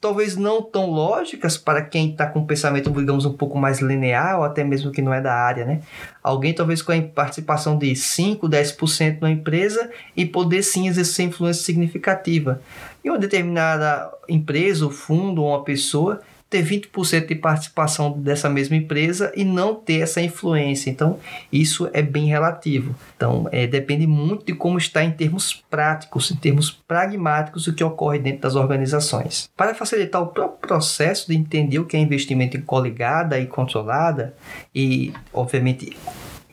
talvez 0.00 0.34
não 0.36 0.62
tão 0.62 0.90
lógicas 0.90 1.58
para 1.58 1.82
quem 1.82 2.10
está 2.10 2.26
com 2.26 2.40
um 2.40 2.46
pensamento, 2.46 2.90
digamos, 2.90 3.26
um 3.26 3.34
pouco 3.34 3.58
mais 3.58 3.80
linear, 3.80 4.38
ou 4.38 4.44
até 4.44 4.64
mesmo 4.64 4.90
que 4.90 5.02
não 5.02 5.12
é 5.12 5.20
da 5.20 5.34
área, 5.34 5.66
né? 5.66 5.82
Alguém 6.22 6.54
talvez 6.54 6.80
com 6.80 6.90
a 6.90 7.02
participação 7.02 7.76
de 7.76 7.94
5, 7.94 8.48
10% 8.48 9.20
na 9.20 9.30
empresa 9.30 9.90
e 10.16 10.24
poder 10.24 10.62
sim 10.62 10.88
exercer 10.88 11.26
influência 11.26 11.62
significativa. 11.62 12.62
Em 13.04 13.10
uma 13.10 13.18
determinada 13.18 14.10
empresa, 14.26 14.86
ou 14.86 14.90
fundo, 14.90 15.42
ou 15.42 15.50
uma 15.50 15.62
pessoa, 15.62 16.20
ter 16.50 16.66
20% 16.66 17.28
de 17.28 17.36
participação 17.36 18.10
dessa 18.10 18.50
mesma 18.50 18.74
empresa 18.74 19.32
e 19.36 19.44
não 19.44 19.76
ter 19.76 20.00
essa 20.00 20.20
influência. 20.20 20.90
Então, 20.90 21.18
isso 21.52 21.88
é 21.92 22.02
bem 22.02 22.26
relativo. 22.26 22.94
Então, 23.16 23.48
é, 23.52 23.68
depende 23.68 24.04
muito 24.04 24.44
de 24.44 24.52
como 24.52 24.76
está 24.76 25.04
em 25.04 25.12
termos 25.12 25.54
práticos, 25.70 26.32
em 26.32 26.36
termos 26.36 26.70
pragmáticos, 26.70 27.68
o 27.68 27.72
que 27.72 27.84
ocorre 27.84 28.18
dentro 28.18 28.40
das 28.40 28.56
organizações. 28.56 29.48
Para 29.56 29.74
facilitar 29.74 30.20
o 30.20 30.26
próprio 30.26 30.58
processo 30.68 31.28
de 31.28 31.36
entender 31.36 31.78
o 31.78 31.86
que 31.86 31.96
é 31.96 32.00
investimento 32.00 32.56
em 32.56 32.60
coligada 32.60 33.38
e 33.38 33.46
controlada, 33.46 34.34
e, 34.74 35.12
obviamente, 35.32 35.96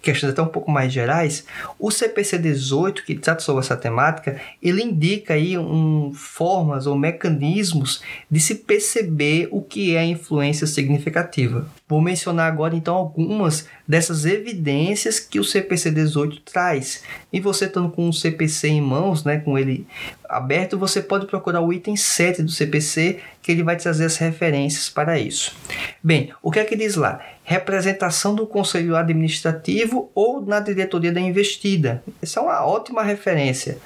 questões 0.08 0.32
até 0.32 0.42
um 0.42 0.48
pouco 0.48 0.72
mais 0.72 0.94
gerais, 0.94 1.46
o 1.78 1.92
CPC 1.92 2.38
18, 2.38 3.04
que 3.04 3.16
trata 3.16 3.42
sobre 3.42 3.62
essa 3.62 3.76
temática, 3.76 4.40
ele 4.64 4.82
indica 4.82 5.34
aí 5.34 5.58
um, 5.58 6.14
formas 6.14 6.88
ou 6.88 6.98
mecanismos 6.98 8.02
de 8.32 8.40
se 8.40 8.56
perceber 8.56 9.50
o 9.52 9.62
que 9.62 9.96
é 9.96 10.00
a 10.00 10.06
influência 10.06 10.66
significativa. 10.66 11.68
Vou 11.90 12.00
mencionar 12.00 12.48
agora 12.50 12.74
então 12.74 12.96
algumas 12.96 13.68
dessas 13.86 14.26
evidências 14.26 15.20
que 15.20 15.42
o 15.42 15.44
CPC 15.44 15.92
18 15.92 16.42
traz. 16.42 17.04
E 17.32 17.42
você 17.42 17.66
estando 17.66 17.90
com 17.90 18.08
o 18.08 18.14
CPC 18.14 18.70
em 18.70 18.82
mãos, 18.82 19.26
né, 19.26 19.40
com 19.40 19.58
ele 19.58 19.86
aberto, 20.30 20.78
você 20.78 21.02
pode 21.02 21.26
procurar 21.26 21.62
o 21.62 21.72
item 21.72 21.96
7 21.96 22.42
do 22.42 22.52
CPC, 22.52 23.20
que 23.42 23.52
ele 23.52 23.64
vai 23.64 23.76
trazer 23.78 24.06
as 24.06 24.18
referências 24.18 24.90
para 24.90 25.18
isso. 25.18 25.56
Bem, 26.04 26.34
o 26.42 26.52
que 26.52 26.60
é 26.60 26.66
que 26.66 26.76
diz 26.76 26.96
lá? 26.96 27.22
Representação 27.44 28.36
do 28.36 28.46
conselho 28.46 28.96
administrativo 28.96 30.12
ou 30.14 30.46
na 30.46 30.60
diretoria 30.60 31.14
da 31.14 31.22
investida. 31.22 32.04
Essa 32.22 32.40
é 32.40 32.44
uma 32.44 32.66
ótima 32.66 33.04
referência. 33.04 33.78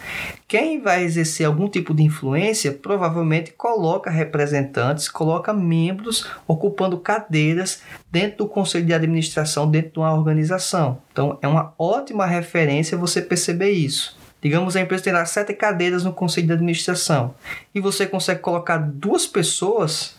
Quem 0.48 0.82
vai 0.82 1.04
exercer 1.04 1.46
algum 1.46 1.70
tipo 1.70 1.94
de 1.94 2.04
influência 2.04 2.72
provavelmente 2.72 3.52
coloca 3.52 4.10
representantes, 4.10 5.08
coloca 5.08 5.54
membros 5.54 6.28
ocupando 6.48 6.98
cadeiras 6.98 7.82
dentro 8.12 8.40
do 8.40 8.48
conselho 8.48 8.86
de 8.86 8.94
administração, 8.94 9.70
dentro 9.70 9.92
de 9.92 10.00
uma 10.00 10.14
organização. 10.14 10.98
Então, 11.12 11.38
é 11.42 11.48
uma 11.48 11.74
ótima 11.78 12.26
referência 12.26 12.98
você 12.98 13.22
perceber 13.22 13.72
isso. 13.72 14.20
Digamos, 14.42 14.76
a 14.76 14.82
empresa 14.82 15.04
tem 15.04 15.14
lá 15.14 15.26
sete 15.26 15.54
cadeiras 15.54 16.04
no 16.04 16.12
conselho 16.12 16.48
de 16.48 16.54
administração 16.54 17.36
e 17.74 17.80
você 17.80 18.08
consegue 18.08 18.40
colocar 18.40 18.78
duas 18.78 19.28
pessoas 19.28 20.16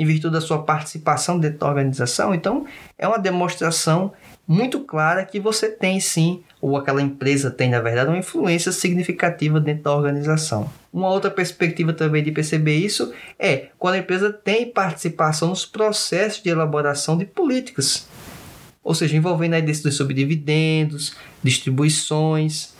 em 0.00 0.04
virtude 0.06 0.32
da 0.32 0.40
sua 0.40 0.62
participação 0.62 1.38
dentro 1.38 1.58
da 1.58 1.68
organização, 1.68 2.34
então 2.34 2.64
é 2.98 3.06
uma 3.06 3.18
demonstração 3.18 4.12
muito 4.48 4.80
clara 4.80 5.26
que 5.26 5.38
você 5.38 5.68
tem 5.68 6.00
sim, 6.00 6.42
ou 6.58 6.76
aquela 6.76 7.02
empresa 7.02 7.50
tem, 7.50 7.68
na 7.68 7.80
verdade, 7.80 8.08
uma 8.08 8.18
influência 8.18 8.72
significativa 8.72 9.60
dentro 9.60 9.84
da 9.84 9.94
organização. 9.94 10.72
Uma 10.90 11.10
outra 11.10 11.30
perspectiva 11.30 11.92
também 11.92 12.24
de 12.24 12.32
perceber 12.32 12.76
isso 12.76 13.12
é 13.38 13.68
quando 13.78 13.94
a 13.94 13.98
empresa 13.98 14.32
tem 14.32 14.66
participação 14.66 15.50
nos 15.50 15.66
processos 15.66 16.42
de 16.42 16.48
elaboração 16.48 17.18
de 17.18 17.26
políticas, 17.26 18.08
ou 18.82 18.94
seja, 18.94 19.16
envolvendo 19.16 19.54
a 19.54 19.60
decisões 19.60 19.96
sobre 19.96 20.14
dividendos, 20.14 21.14
distribuições, 21.42 22.72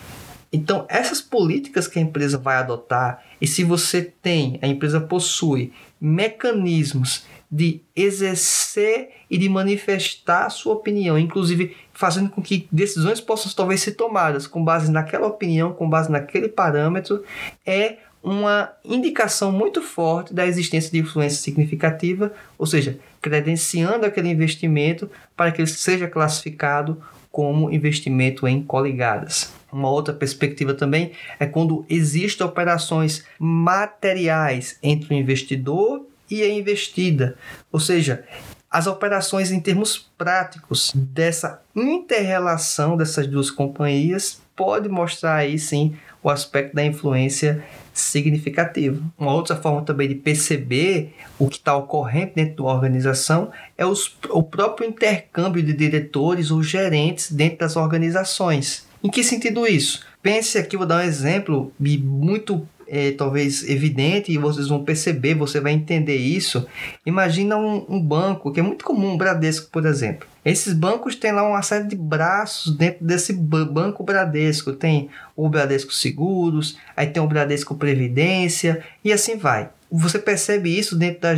então, 0.53 0.85
essas 0.89 1.21
políticas 1.21 1.87
que 1.87 1.99
a 1.99 2.03
empresa 2.03 2.37
vai 2.37 2.57
adotar, 2.57 3.23
e 3.41 3.47
se 3.47 3.63
você 3.63 4.03
tem, 4.03 4.59
a 4.61 4.67
empresa 4.67 5.01
possui 5.01 5.73
mecanismos 6.01 7.25
de 7.51 7.81
exercer 7.95 9.11
e 9.29 9.37
de 9.37 9.49
manifestar 9.49 10.47
a 10.47 10.51
sua 10.51 10.75
opinião, 10.75 11.19
inclusive 11.19 11.77
fazendo 11.93 12.31
com 12.31 12.41
que 12.41 12.69
decisões 12.71 13.21
possam 13.21 13.53
talvez 13.53 13.83
ser 13.83 13.93
tomadas 13.93 14.47
com 14.47 14.65
base 14.65 14.91
naquela 14.91 15.27
opinião, 15.27 15.73
com 15.73 15.89
base 15.89 16.11
naquele 16.11 16.49
parâmetro, 16.49 17.25
é 17.67 17.99
uma 18.23 18.73
indicação 18.85 19.51
muito 19.51 19.83
forte 19.83 20.35
da 20.35 20.47
existência 20.47 20.91
de 20.91 20.99
influência 20.99 21.43
significativa, 21.43 22.33
ou 22.59 22.67
seja, 22.67 22.99
credenciando 23.21 24.07
aquele 24.07 24.29
investimento 24.29 25.11
para 25.37 25.51
que 25.51 25.61
ele 25.61 25.69
seja 25.69 26.07
classificado 26.07 27.03
como 27.33 27.71
investimento 27.71 28.47
em 28.47 28.63
coligadas. 28.63 29.53
Uma 29.73 29.91
outra 29.91 30.13
perspectiva 30.13 30.75
também 30.75 31.13
é 31.39 31.47
quando 31.47 31.85
existem 31.89 32.47
operações 32.47 33.25
materiais 33.39 34.79
entre 34.83 35.15
o 35.15 35.19
investidor 35.19 36.07
e 36.31 36.43
a 36.43 36.49
investida, 36.49 37.37
ou 37.73 37.81
seja, 37.81 38.25
as 38.71 38.87
operações 38.87 39.51
em 39.51 39.59
termos 39.59 39.99
práticos 40.17 40.93
dessa 40.95 41.61
interrelação 41.75 42.97
dessas 42.97 43.27
duas 43.27 43.51
companhias 43.51 44.41
pode 44.55 44.89
mostrar 44.89 45.37
aí 45.37 45.59
sim 45.59 45.97
o 46.23 46.31
aspecto 46.31 46.77
da 46.77 46.85
influência 46.85 47.65
significativa. 47.93 49.03
Uma 49.19 49.33
outra 49.33 49.57
forma 49.57 49.83
também 49.83 50.07
de 50.07 50.15
perceber 50.15 51.15
o 51.39 51.49
que 51.49 51.57
está 51.57 51.75
ocorrendo 51.75 52.33
dentro 52.35 52.63
da 52.65 52.71
organização 52.71 53.51
é 53.77 53.85
os, 53.85 54.17
o 54.29 54.43
próprio 54.43 54.89
intercâmbio 54.89 55.63
de 55.63 55.73
diretores 55.73 56.51
ou 56.51 56.63
gerentes 56.63 57.33
dentro 57.33 57.59
das 57.59 57.75
organizações. 57.75 58.87
Em 59.03 59.11
que 59.11 59.25
sentido 59.25 59.67
isso? 59.67 60.05
Pense 60.23 60.59
aqui, 60.59 60.77
vou 60.77 60.87
dar 60.87 60.99
um 60.99 61.07
exemplo 61.07 61.73
muito 61.79 62.67
é, 62.87 63.13
talvez 63.13 63.69
evidente 63.69 64.33
e 64.33 64.37
vocês 64.37 64.69
vão 64.69 64.85
perceber, 64.85 65.35
você 65.35 65.61
vai 65.61 65.73
entender 65.73 66.17
isso. 66.17 66.67
Imagina 67.07 67.57
um, 67.57 67.87
um, 67.89 68.01
banco, 68.01 68.53
que 68.53 68.61
é 68.61 68.63
muito 68.63 68.85
comum, 68.85 69.13
um 69.13 69.17
Bradesco, 69.17 69.71
por 69.71 69.87
exemplo. 69.87 70.29
Esses 70.45 70.73
bancos 70.73 71.15
têm 71.15 71.33
lá 71.33 71.47
uma 71.47 71.63
série 71.63 71.85
de 71.85 71.97
braços 71.97 72.75
dentro 72.77 73.05
desse 73.05 73.33
banco 73.33 74.03
Bradesco. 74.03 74.73
Tem 74.73 75.11
o 75.37 75.49
Bradesco 75.49 75.93
Seguros, 75.93 76.79
aí 76.97 77.07
tem 77.07 77.23
o 77.23 77.27
Bradesco 77.27 77.75
Previdência 77.75 78.83
e 79.05 79.13
assim 79.13 79.37
vai 79.37 79.71
você 79.91 80.21
percebe 80.21 80.71
isso 80.79 80.97
dentro 80.97 81.21
da, 81.21 81.35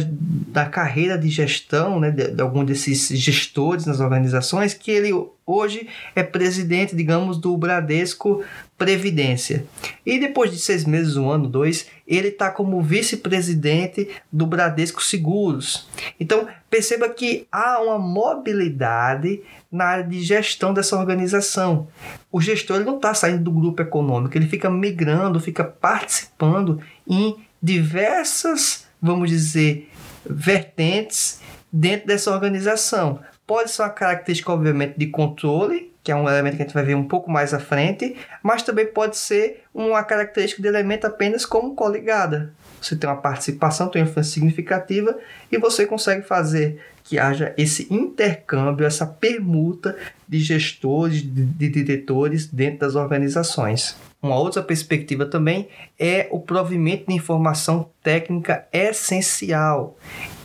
da 0.63 0.67
carreira 0.67 1.17
de 1.17 1.29
gestão 1.31 1.99
né, 1.99 2.11
de, 2.11 2.29
de 2.33 2.43
algum 2.43 2.65
desses 2.65 3.09
gestores 3.09 3.87
nas 3.87 3.99
organizações, 3.99 4.75
que 4.75 4.91
ele 4.91 5.11
hoje 5.47 5.89
é 6.15 6.23
presidente, 6.23 6.95
digamos, 6.95 7.39
do 7.39 7.57
Bradesco 7.57 8.45
Previdência. 8.83 9.65
E 10.05 10.19
depois 10.19 10.51
de 10.51 10.59
seis 10.59 10.85
meses, 10.85 11.17
um 11.17 11.31
ano, 11.31 11.49
dois, 11.49 11.87
ele 12.05 12.29
está 12.29 12.51
como 12.51 12.83
vice-presidente 12.83 14.09
do 14.33 14.45
Bradesco 14.45 15.01
Seguros. 15.01 15.89
Então, 16.19 16.49
perceba 16.69 17.09
que 17.09 17.47
há 17.53 17.81
uma 17.81 17.97
mobilidade 17.97 19.41
na 19.71 19.85
área 19.85 20.05
de 20.05 20.21
gestão 20.21 20.75
dessa 20.75 20.99
organização. 20.99 21.87
O 22.31 22.41
gestor 22.41 22.79
ele 22.79 22.85
não 22.85 22.97
está 22.97 23.15
saindo 23.15 23.45
do 23.45 23.53
grupo 23.53 23.81
econômico, 23.81 24.37
ele 24.37 24.49
fica 24.49 24.69
migrando, 24.69 25.39
fica 25.39 25.63
participando 25.63 26.81
em 27.09 27.37
diversas, 27.63 28.89
vamos 29.01 29.31
dizer, 29.31 29.89
vertentes 30.29 31.41
dentro 31.73 32.09
dessa 32.09 32.33
organização. 32.33 33.21
Pode 33.47 33.71
ser 33.71 33.83
uma 33.83 33.91
característica, 33.91 34.53
obviamente, 34.53 34.99
de 34.99 35.07
controle, 35.07 35.92
que 36.03 36.11
é 36.11 36.17
um 36.17 36.29
elemento 36.29 36.57
que 36.57 36.63
a 36.63 36.67
gente 36.67 36.75
vai 36.75 36.85
ver 36.85 36.95
um 36.95 37.07
pouco 37.07 37.31
mais 37.31 37.55
à 37.55 37.61
frente, 37.61 38.17
mas 38.43 38.63
também 38.63 38.87
pode 38.87 39.17
ser 39.17 39.63
uma 39.73 40.03
característica 40.03 40.61
de 40.61 40.69
elemento 40.69 41.07
apenas 41.07 41.47
como 41.47 41.75
coligada. 41.75 42.53
Você 42.81 42.97
tem 42.97 43.09
uma 43.09 43.21
participação, 43.21 43.89
tem 43.89 44.03
uma 44.03 44.09
influência 44.09 44.35
significativa 44.35 45.17
e 45.51 45.59
você 45.59 45.87
consegue 45.87 46.23
fazer 46.23 46.81
que 47.05 47.19
haja 47.19 47.55
esse 47.57 47.93
intercâmbio, 47.93 48.87
essa 48.87 49.07
permuta 49.07 49.97
de 50.29 50.41
gestores, 50.41 51.23
de, 51.23 51.69
diretores 51.69 52.47
dentro 52.47 52.81
das 52.81 52.95
organizações. 52.95 53.97
Uma 54.21 54.37
outra 54.37 54.63
perspectiva 54.63 55.27
também 55.27 55.69
é 55.99 56.29
o 56.31 56.41
provimento 56.41 57.07
de 57.09 57.15
informação 57.15 57.91
técnica 58.03 58.67
essencial. 58.73 59.97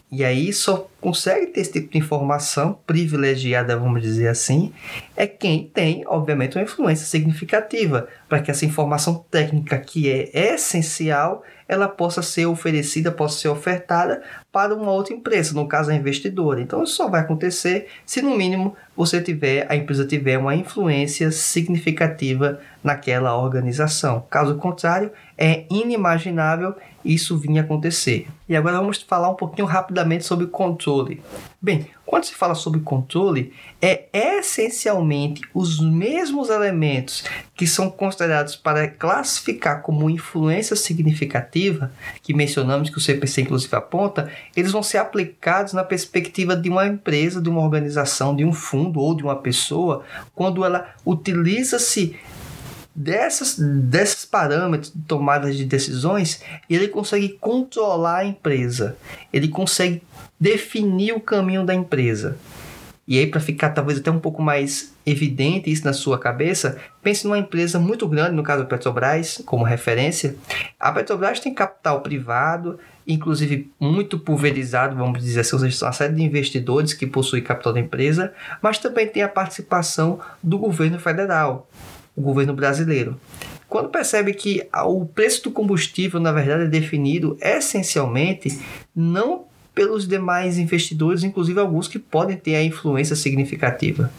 E 0.09 0.23
aí 0.23 0.53
só 0.53 0.89
consegue 1.01 1.47
ter 1.47 1.59
esse 1.59 1.73
tipo 1.73 1.91
de 1.91 1.97
informação 1.97 2.79
privilegiada, 2.87 3.75
vamos 3.75 4.01
dizer 4.01 4.29
assim, 4.29 4.71
é 5.17 5.27
quem 5.27 5.67
tem, 5.67 6.03
obviamente, 6.07 6.57
uma 6.57 6.63
influência 6.63 7.05
significativa 7.05 8.07
para 8.29 8.39
que 8.39 8.49
essa 8.49 8.65
informação 8.65 9.25
técnica 9.29 9.77
que 9.77 10.09
é 10.09 10.53
essencial 10.53 11.43
ela 11.67 11.89
possa 11.89 12.21
ser 12.21 12.45
oferecida, 12.45 13.11
possa 13.11 13.39
ser 13.39 13.49
ofertada 13.49 14.23
para 14.57 14.73
uma 14.73 14.91
outra 14.91 15.13
empresa, 15.13 15.53
no 15.53 15.67
caso 15.67 15.91
a 15.91 15.93
investidora. 15.93 16.59
Então 16.59 16.83
isso 16.83 16.95
só 16.95 17.07
vai 17.07 17.21
acontecer 17.21 17.89
se 18.03 18.23
no 18.23 18.35
mínimo 18.35 18.75
você 18.95 19.21
tiver, 19.21 19.67
a 19.69 19.75
empresa 19.75 20.03
tiver 20.03 20.39
uma 20.39 20.55
influência 20.55 21.29
significativa 21.31 22.59
naquela 22.83 23.37
organização. 23.37 24.25
Caso 24.27 24.55
contrário, 24.55 25.11
é 25.37 25.65
inimaginável 25.69 26.73
isso 27.05 27.37
vir 27.37 27.59
acontecer. 27.59 28.27
E 28.49 28.55
agora 28.55 28.77
vamos 28.77 29.01
falar 29.01 29.29
um 29.29 29.35
pouquinho 29.35 29.67
rapidamente 29.67 30.25
sobre 30.25 30.47
controle. 30.47 31.21
Bem, 31.61 31.87
quando 32.05 32.23
se 32.23 32.33
fala 32.33 32.55
sobre 32.55 32.79
controle, 32.79 33.53
é 33.81 34.05
essencialmente 34.13 35.41
os 35.53 35.79
mesmos 35.79 36.49
elementos 36.49 37.23
que 37.55 37.67
são 37.67 37.89
considerados 37.89 38.55
para 38.55 38.87
classificar 38.87 39.81
como 39.81 40.09
influência 40.09 40.75
significativa, 40.75 41.91
que 42.21 42.33
mencionamos 42.33 42.89
que 42.89 42.97
o 42.97 43.01
CPC 43.01 43.41
inclusive 43.41 43.75
aponta, 43.75 44.31
eles 44.55 44.71
vão 44.71 44.83
ser 44.83 44.97
aplicados 44.97 45.73
na 45.73 45.83
perspectiva 45.83 46.55
de 46.55 46.69
uma 46.69 46.85
empresa, 46.85 47.41
de 47.41 47.49
uma 47.49 47.61
organização, 47.61 48.35
de 48.35 48.45
um 48.45 48.53
fundo 48.53 48.99
ou 48.99 49.15
de 49.15 49.23
uma 49.23 49.35
pessoa, 49.35 50.03
quando 50.33 50.63
ela 50.63 50.93
utiliza-se 51.05 52.15
dessas, 52.95 53.59
desses 53.59 54.25
parâmetros 54.25 54.91
de 54.91 55.01
tomada 55.01 55.51
de 55.51 55.63
decisões, 55.63 56.41
ele 56.67 56.87
consegue 56.87 57.37
controlar 57.39 58.17
a 58.17 58.25
empresa, 58.25 58.97
ele 59.31 59.47
consegue 59.47 60.01
definir 60.39 61.13
o 61.13 61.21
caminho 61.21 61.63
da 61.63 61.75
empresa. 61.75 62.37
E 63.07 63.17
aí, 63.17 63.27
para 63.27 63.39
ficar 63.39 63.69
talvez 63.69 63.99
até 63.99 64.11
um 64.11 64.19
pouco 64.19 64.41
mais 64.41 64.93
evidente 65.05 65.71
isso 65.71 65.85
na 65.85 65.93
sua 65.93 66.19
cabeça, 66.19 66.77
pense 67.01 67.23
numa 67.23 67.37
empresa 67.37 67.79
muito 67.79 68.05
grande, 68.05 68.35
no 68.35 68.43
caso 68.43 68.63
a 68.63 68.65
Petrobras, 68.65 69.41
como 69.45 69.63
referência. 69.63 70.35
A 70.77 70.91
Petrobras 70.91 71.39
tem 71.39 71.53
capital 71.53 72.01
privado, 72.01 72.77
inclusive 73.07 73.71
muito 73.79 74.19
pulverizado, 74.19 74.95
vamos 74.95 75.23
dizer 75.23 75.39
assim, 75.39 75.55
ou 75.55 75.61
seja, 75.61 75.85
uma 75.85 75.93
série 75.93 76.13
de 76.13 76.23
investidores 76.23 76.93
que 76.93 77.07
possuem 77.07 77.41
capital 77.41 77.73
da 77.73 77.79
empresa, 77.79 78.33
mas 78.61 78.77
também 78.77 79.07
tem 79.07 79.23
a 79.23 79.29
participação 79.29 80.19
do 80.43 80.59
governo 80.59 80.99
federal, 80.99 81.69
o 82.15 82.21
governo 82.21 82.53
brasileiro. 82.53 83.19
Quando 83.69 83.89
percebe 83.89 84.33
que 84.33 84.67
o 84.85 85.05
preço 85.05 85.43
do 85.43 85.51
combustível, 85.51 86.19
na 86.19 86.31
verdade, 86.31 86.63
é 86.63 86.67
definido 86.67 87.37
essencialmente 87.41 88.59
não 88.95 89.45
pelos 89.73 90.07
demais 90.07 90.57
investidores, 90.57 91.23
inclusive 91.23 91.59
alguns 91.59 91.87
que 91.87 91.99
podem 91.99 92.35
ter 92.35 92.55
a 92.55 92.63
influência 92.63 93.15
significativa, 93.15 94.11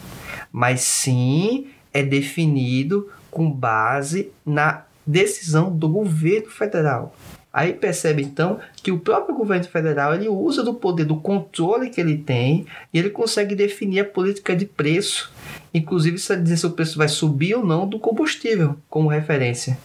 mas 0.52 0.82
sim 0.82 1.66
é 1.92 2.02
definido 2.02 3.08
com 3.30 3.50
base 3.50 4.30
na 4.46 4.84
decisão 5.06 5.74
do 5.74 5.88
governo 5.88 6.50
federal. 6.50 7.16
Aí 7.52 7.72
percebe 7.72 8.22
então 8.22 8.58
que 8.82 8.92
o 8.92 8.98
próprio 9.00 9.34
governo 9.34 9.64
federal 9.64 10.14
ele 10.14 10.28
usa 10.28 10.62
do 10.62 10.74
poder 10.74 11.04
do 11.04 11.16
controle 11.16 11.88
que 11.88 12.00
ele 12.00 12.18
tem 12.18 12.66
e 12.92 12.98
ele 12.98 13.10
consegue 13.10 13.54
definir 13.54 14.00
a 14.00 14.04
política 14.04 14.54
de 14.54 14.66
preço, 14.66 15.32
inclusive 15.72 16.18
se 16.18 16.36
dizer 16.36 16.58
se 16.58 16.66
o 16.66 16.72
preço 16.72 16.98
vai 16.98 17.08
subir 17.08 17.54
ou 17.54 17.64
não 17.64 17.88
do 17.88 17.98
combustível 17.98 18.76
como 18.88 19.08
referência. 19.08 19.78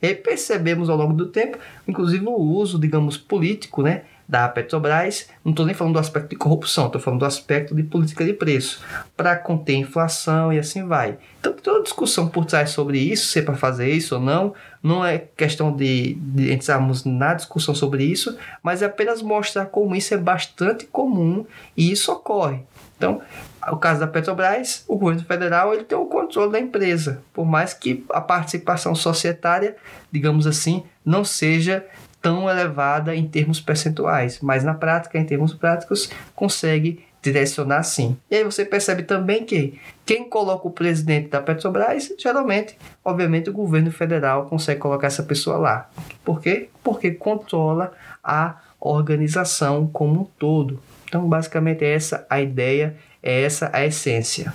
E 0.00 0.06
aí 0.06 0.14
percebemos 0.14 0.88
ao 0.88 0.96
longo 0.96 1.12
do 1.12 1.26
tempo, 1.26 1.58
inclusive 1.86 2.24
o 2.24 2.36
uso, 2.36 2.78
digamos, 2.78 3.16
político, 3.16 3.82
né, 3.82 4.02
da 4.28 4.46
Petrobras, 4.46 5.28
não 5.42 5.52
estou 5.52 5.64
nem 5.64 5.74
falando 5.74 5.94
do 5.94 5.98
aspecto 5.98 6.28
de 6.28 6.36
corrupção, 6.36 6.86
estou 6.86 7.00
falando 7.00 7.20
do 7.20 7.24
aspecto 7.24 7.74
de 7.74 7.82
política 7.82 8.24
de 8.24 8.34
preço, 8.34 8.84
para 9.16 9.34
conter 9.36 9.76
inflação 9.76 10.52
e 10.52 10.58
assim 10.58 10.86
vai. 10.86 11.16
Então, 11.40 11.54
toda 11.54 11.82
discussão 11.82 12.28
por 12.28 12.44
trás 12.44 12.70
sobre 12.70 12.98
isso, 12.98 13.28
se 13.28 13.38
é 13.38 13.42
para 13.42 13.56
fazer 13.56 13.90
isso 13.90 14.16
ou 14.16 14.20
não, 14.20 14.52
não 14.82 15.04
é 15.04 15.18
questão 15.34 15.74
de, 15.74 16.14
de 16.14 16.52
entrarmos 16.52 17.04
na 17.04 17.32
discussão 17.32 17.74
sobre 17.74 18.04
isso, 18.04 18.36
mas 18.62 18.82
é 18.82 18.86
apenas 18.86 19.22
mostrar 19.22 19.64
como 19.66 19.96
isso 19.96 20.12
é 20.12 20.18
bastante 20.18 20.84
comum 20.84 21.46
e 21.74 21.90
isso 21.90 22.12
ocorre. 22.12 22.60
Então, 22.98 23.22
o 23.70 23.76
caso 23.76 24.00
da 24.00 24.06
Petrobras, 24.06 24.84
o 24.86 24.96
governo 24.96 25.24
federal 25.24 25.72
ele 25.72 25.84
tem 25.84 25.96
o 25.96 26.06
controle 26.06 26.52
da 26.52 26.60
empresa, 26.60 27.22
por 27.32 27.46
mais 27.46 27.72
que 27.72 28.04
a 28.10 28.20
participação 28.20 28.94
societária, 28.94 29.76
digamos 30.12 30.46
assim, 30.46 30.82
não 31.04 31.24
seja 31.24 31.86
tão 32.28 32.46
elevada 32.50 33.16
em 33.16 33.26
termos 33.26 33.58
percentuais, 33.58 34.38
mas 34.42 34.62
na 34.62 34.74
prática, 34.74 35.18
em 35.18 35.24
termos 35.24 35.54
práticos, 35.54 36.10
consegue 36.34 37.02
direcionar 37.22 37.82
sim. 37.84 38.18
E 38.30 38.36
aí 38.36 38.44
você 38.44 38.66
percebe 38.66 39.02
também 39.02 39.46
que 39.46 39.80
quem 40.04 40.28
coloca 40.28 40.68
o 40.68 40.70
presidente 40.70 41.30
da 41.30 41.40
Petrobras, 41.40 42.12
geralmente, 42.18 42.76
obviamente, 43.02 43.48
o 43.48 43.52
governo 43.54 43.90
federal 43.90 44.44
consegue 44.44 44.78
colocar 44.78 45.06
essa 45.06 45.22
pessoa 45.22 45.56
lá. 45.56 45.90
Por 46.22 46.42
quê? 46.42 46.68
Porque 46.84 47.12
controla 47.12 47.94
a 48.22 48.56
organização 48.78 49.86
como 49.86 50.20
um 50.20 50.24
todo. 50.24 50.78
Então, 51.06 51.26
basicamente, 51.26 51.82
é 51.82 51.94
essa 51.94 52.26
a 52.28 52.42
ideia, 52.42 52.94
é 53.22 53.42
essa 53.42 53.70
a 53.72 53.86
essência. 53.86 54.52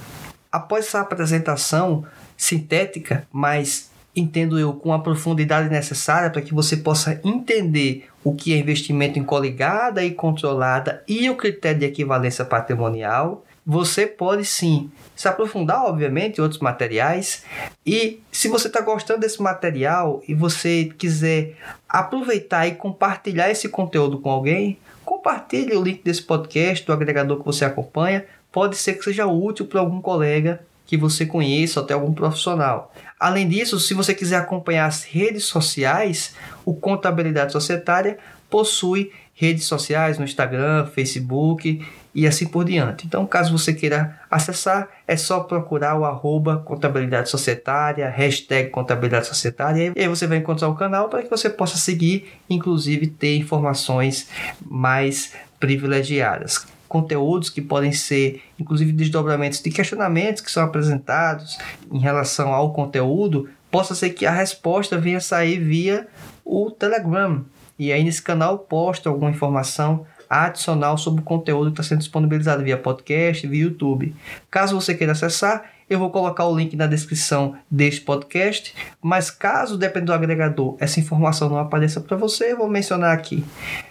Após 0.52 0.86
essa 0.86 1.00
apresentação 1.00 2.06
sintética, 2.38 3.26
mas 3.32 3.90
entendo 4.16 4.60
eu, 4.60 4.74
com 4.74 4.94
a 4.94 5.00
profundidade 5.00 5.70
necessária 5.70 6.30
para 6.30 6.42
que 6.42 6.54
você 6.54 6.78
possa 6.78 7.20
entender 7.24 8.08
o 8.24 8.34
que 8.34 8.54
é 8.54 8.58
investimento 8.58 9.18
em 9.18 9.24
coligada 9.24 10.04
e 10.04 10.12
controlada 10.12 11.04
e 11.08 11.30
o 11.30 11.36
critério 11.36 11.80
de 11.80 11.86
equivalência 11.86 12.46
patrimonial, 12.46 13.44
você 13.66 14.06
pode 14.06 14.46
sim 14.46 14.92
se 15.16 15.28
aprofundar, 15.28 15.86
obviamente, 15.86 16.38
em 16.38 16.42
outros 16.42 16.60
materiais. 16.60 17.44
E 17.86 18.22
se 18.32 18.48
você 18.48 18.68
está 18.68 18.82
gostando 18.82 19.22
desse 19.22 19.42
material 19.42 20.22
e 20.28 20.34
você 20.34 20.92
quiser 20.98 21.56
aproveitar 21.88 22.68
e 22.68 22.76
compartilhar 22.76 23.50
esse 23.50 23.70
conteúdo 23.70 24.20
com 24.20 24.30
alguém, 24.30 24.78
compartilhe 25.06 25.76
o 25.76 25.84
link 25.84 26.04
desse 26.04 26.22
podcast 26.22 26.86
do 26.86 26.94
agregador 26.94 27.40
que 27.40 27.46
você 27.46 27.64
acompanha. 27.64 28.26
Pode 28.52 28.76
ser 28.76 28.94
que 28.94 29.04
seja 29.04 29.26
útil 29.26 29.66
para 29.66 29.80
algum 29.80 30.02
colega 30.02 30.62
que 30.86 30.98
você 30.98 31.26
conheça 31.26 31.80
até 31.80 31.94
algum 31.94 32.14
profissional. 32.14 32.94
Além 33.20 33.48
disso, 33.48 33.80
se 33.80 33.94
você 33.94 34.14
quiser 34.14 34.38
acompanhar 34.38 34.86
as 34.86 35.04
redes 35.04 35.46
sociais, 35.46 36.36
o 36.66 36.74
Contabilidade 36.74 37.52
Societária 37.52 38.18
possui 38.50 39.12
redes 39.34 39.66
sociais 39.66 40.20
no 40.20 40.26
Instagram, 40.26 40.86
Facebook 40.88 41.84
e 42.14 42.28
assim 42.28 42.46
por 42.46 42.64
diante. 42.64 43.08
Então, 43.08 43.26
caso 43.26 43.58
você 43.58 43.74
queira 43.74 44.20
acessar, 44.30 44.88
é 45.08 45.18
só 45.18 45.40
procurar 45.40 45.98
o 45.98 46.06
arroba 46.06 46.58
contabilidade 46.58 47.30
societária, 47.30 48.08
hashtag 48.10 48.70
contabilidade 48.70 49.28
societária, 49.28 49.92
e 49.96 50.00
aí 50.00 50.08
você 50.08 50.28
vai 50.28 50.38
encontrar 50.38 50.68
o 50.68 50.76
canal 50.76 51.10
para 51.10 51.24
que 51.24 51.30
você 51.30 51.50
possa 51.50 51.78
seguir, 51.78 52.32
inclusive 52.48 53.08
ter 53.08 53.36
informações 53.38 54.30
mais 54.64 55.34
privilegiadas. 55.60 56.68
Conteúdos 56.94 57.50
que 57.50 57.60
podem 57.60 57.92
ser, 57.92 58.44
inclusive, 58.60 58.92
desdobramentos 58.92 59.60
de 59.60 59.72
questionamentos 59.72 60.44
que 60.44 60.52
são 60.52 60.64
apresentados 60.64 61.58
em 61.92 61.98
relação 61.98 62.54
ao 62.54 62.72
conteúdo, 62.72 63.50
possa 63.72 63.96
ser 63.96 64.12
que 64.12 64.28
a 64.28 64.32
resposta 64.32 65.00
venha 65.00 65.20
sair 65.20 65.58
via 65.58 66.08
o 66.46 66.70
Telegram. 66.70 67.44
E 67.80 67.92
aí 67.92 68.04
nesse 68.04 68.22
canal 68.22 68.60
posto 68.60 69.10
alguma 69.10 69.32
informação 69.32 70.06
adicional 70.34 70.98
sobre 70.98 71.22
o 71.22 71.24
conteúdo 71.24 71.72
que 71.72 71.80
está 71.80 71.84
sendo 71.84 72.00
disponibilizado 72.00 72.64
via 72.64 72.78
podcast, 72.78 73.46
via 73.48 73.64
YouTube. 73.64 74.16
Caso 74.50 74.80
você 74.80 74.94
queira 74.96 75.14
acessar, 75.14 75.72
eu 75.90 76.00
vou 76.00 76.10
colocar 76.10 76.46
o 76.46 76.58
link 76.58 76.76
na 76.76 76.88
descrição 76.88 77.56
deste 77.70 78.02
podcast, 78.02 78.74
mas 79.02 79.30
caso 79.30 79.78
dependa 79.78 80.08
do 80.08 80.14
agregador 80.14 80.76
essa 80.80 81.00
informação 81.00 81.50
não 81.50 81.60
apareça 81.60 82.02
para 82.02 82.18
você, 82.18 82.54
eu 82.54 82.58
vou 82.58 82.70
mencionar 82.70 83.14
aqui. 83.14 83.44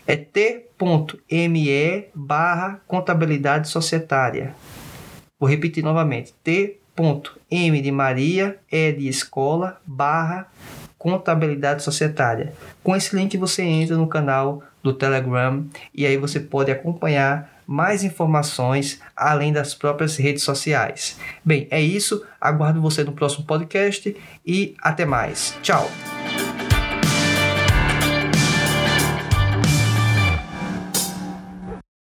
É 0.06 0.16
t.me 0.16 2.04
barra 2.14 2.80
contabilidade 2.86 3.68
societária. 3.68 4.54
Vou 5.38 5.48
repetir 5.48 5.82
novamente, 5.82 6.34
t.m 6.42 7.80
de 7.80 7.90
Maria, 7.90 8.58
E 8.70 8.92
de 8.92 9.08
escola, 9.08 9.80
barra 9.86 10.48
contabilidade 10.98 11.82
societária. 11.82 12.52
Com 12.82 12.94
esse 12.94 13.16
link 13.16 13.36
você 13.36 13.62
entra 13.62 13.96
no 13.96 14.06
canal 14.06 14.62
do 14.82 14.92
Telegram 14.92 15.64
e 15.94 16.06
aí 16.06 16.16
você 16.16 16.40
pode 16.40 16.70
acompanhar 16.70 17.52
mais 17.66 18.02
informações 18.04 19.00
além 19.16 19.52
das 19.52 19.74
próprias 19.74 20.16
redes 20.16 20.42
sociais. 20.42 21.18
Bem, 21.44 21.68
é 21.70 21.80
isso. 21.80 22.24
Aguardo 22.40 22.80
você 22.80 23.04
no 23.04 23.12
próximo 23.12 23.46
podcast 23.46 24.14
e 24.44 24.74
até 24.82 25.04
mais. 25.04 25.56
Tchau. 25.62 25.88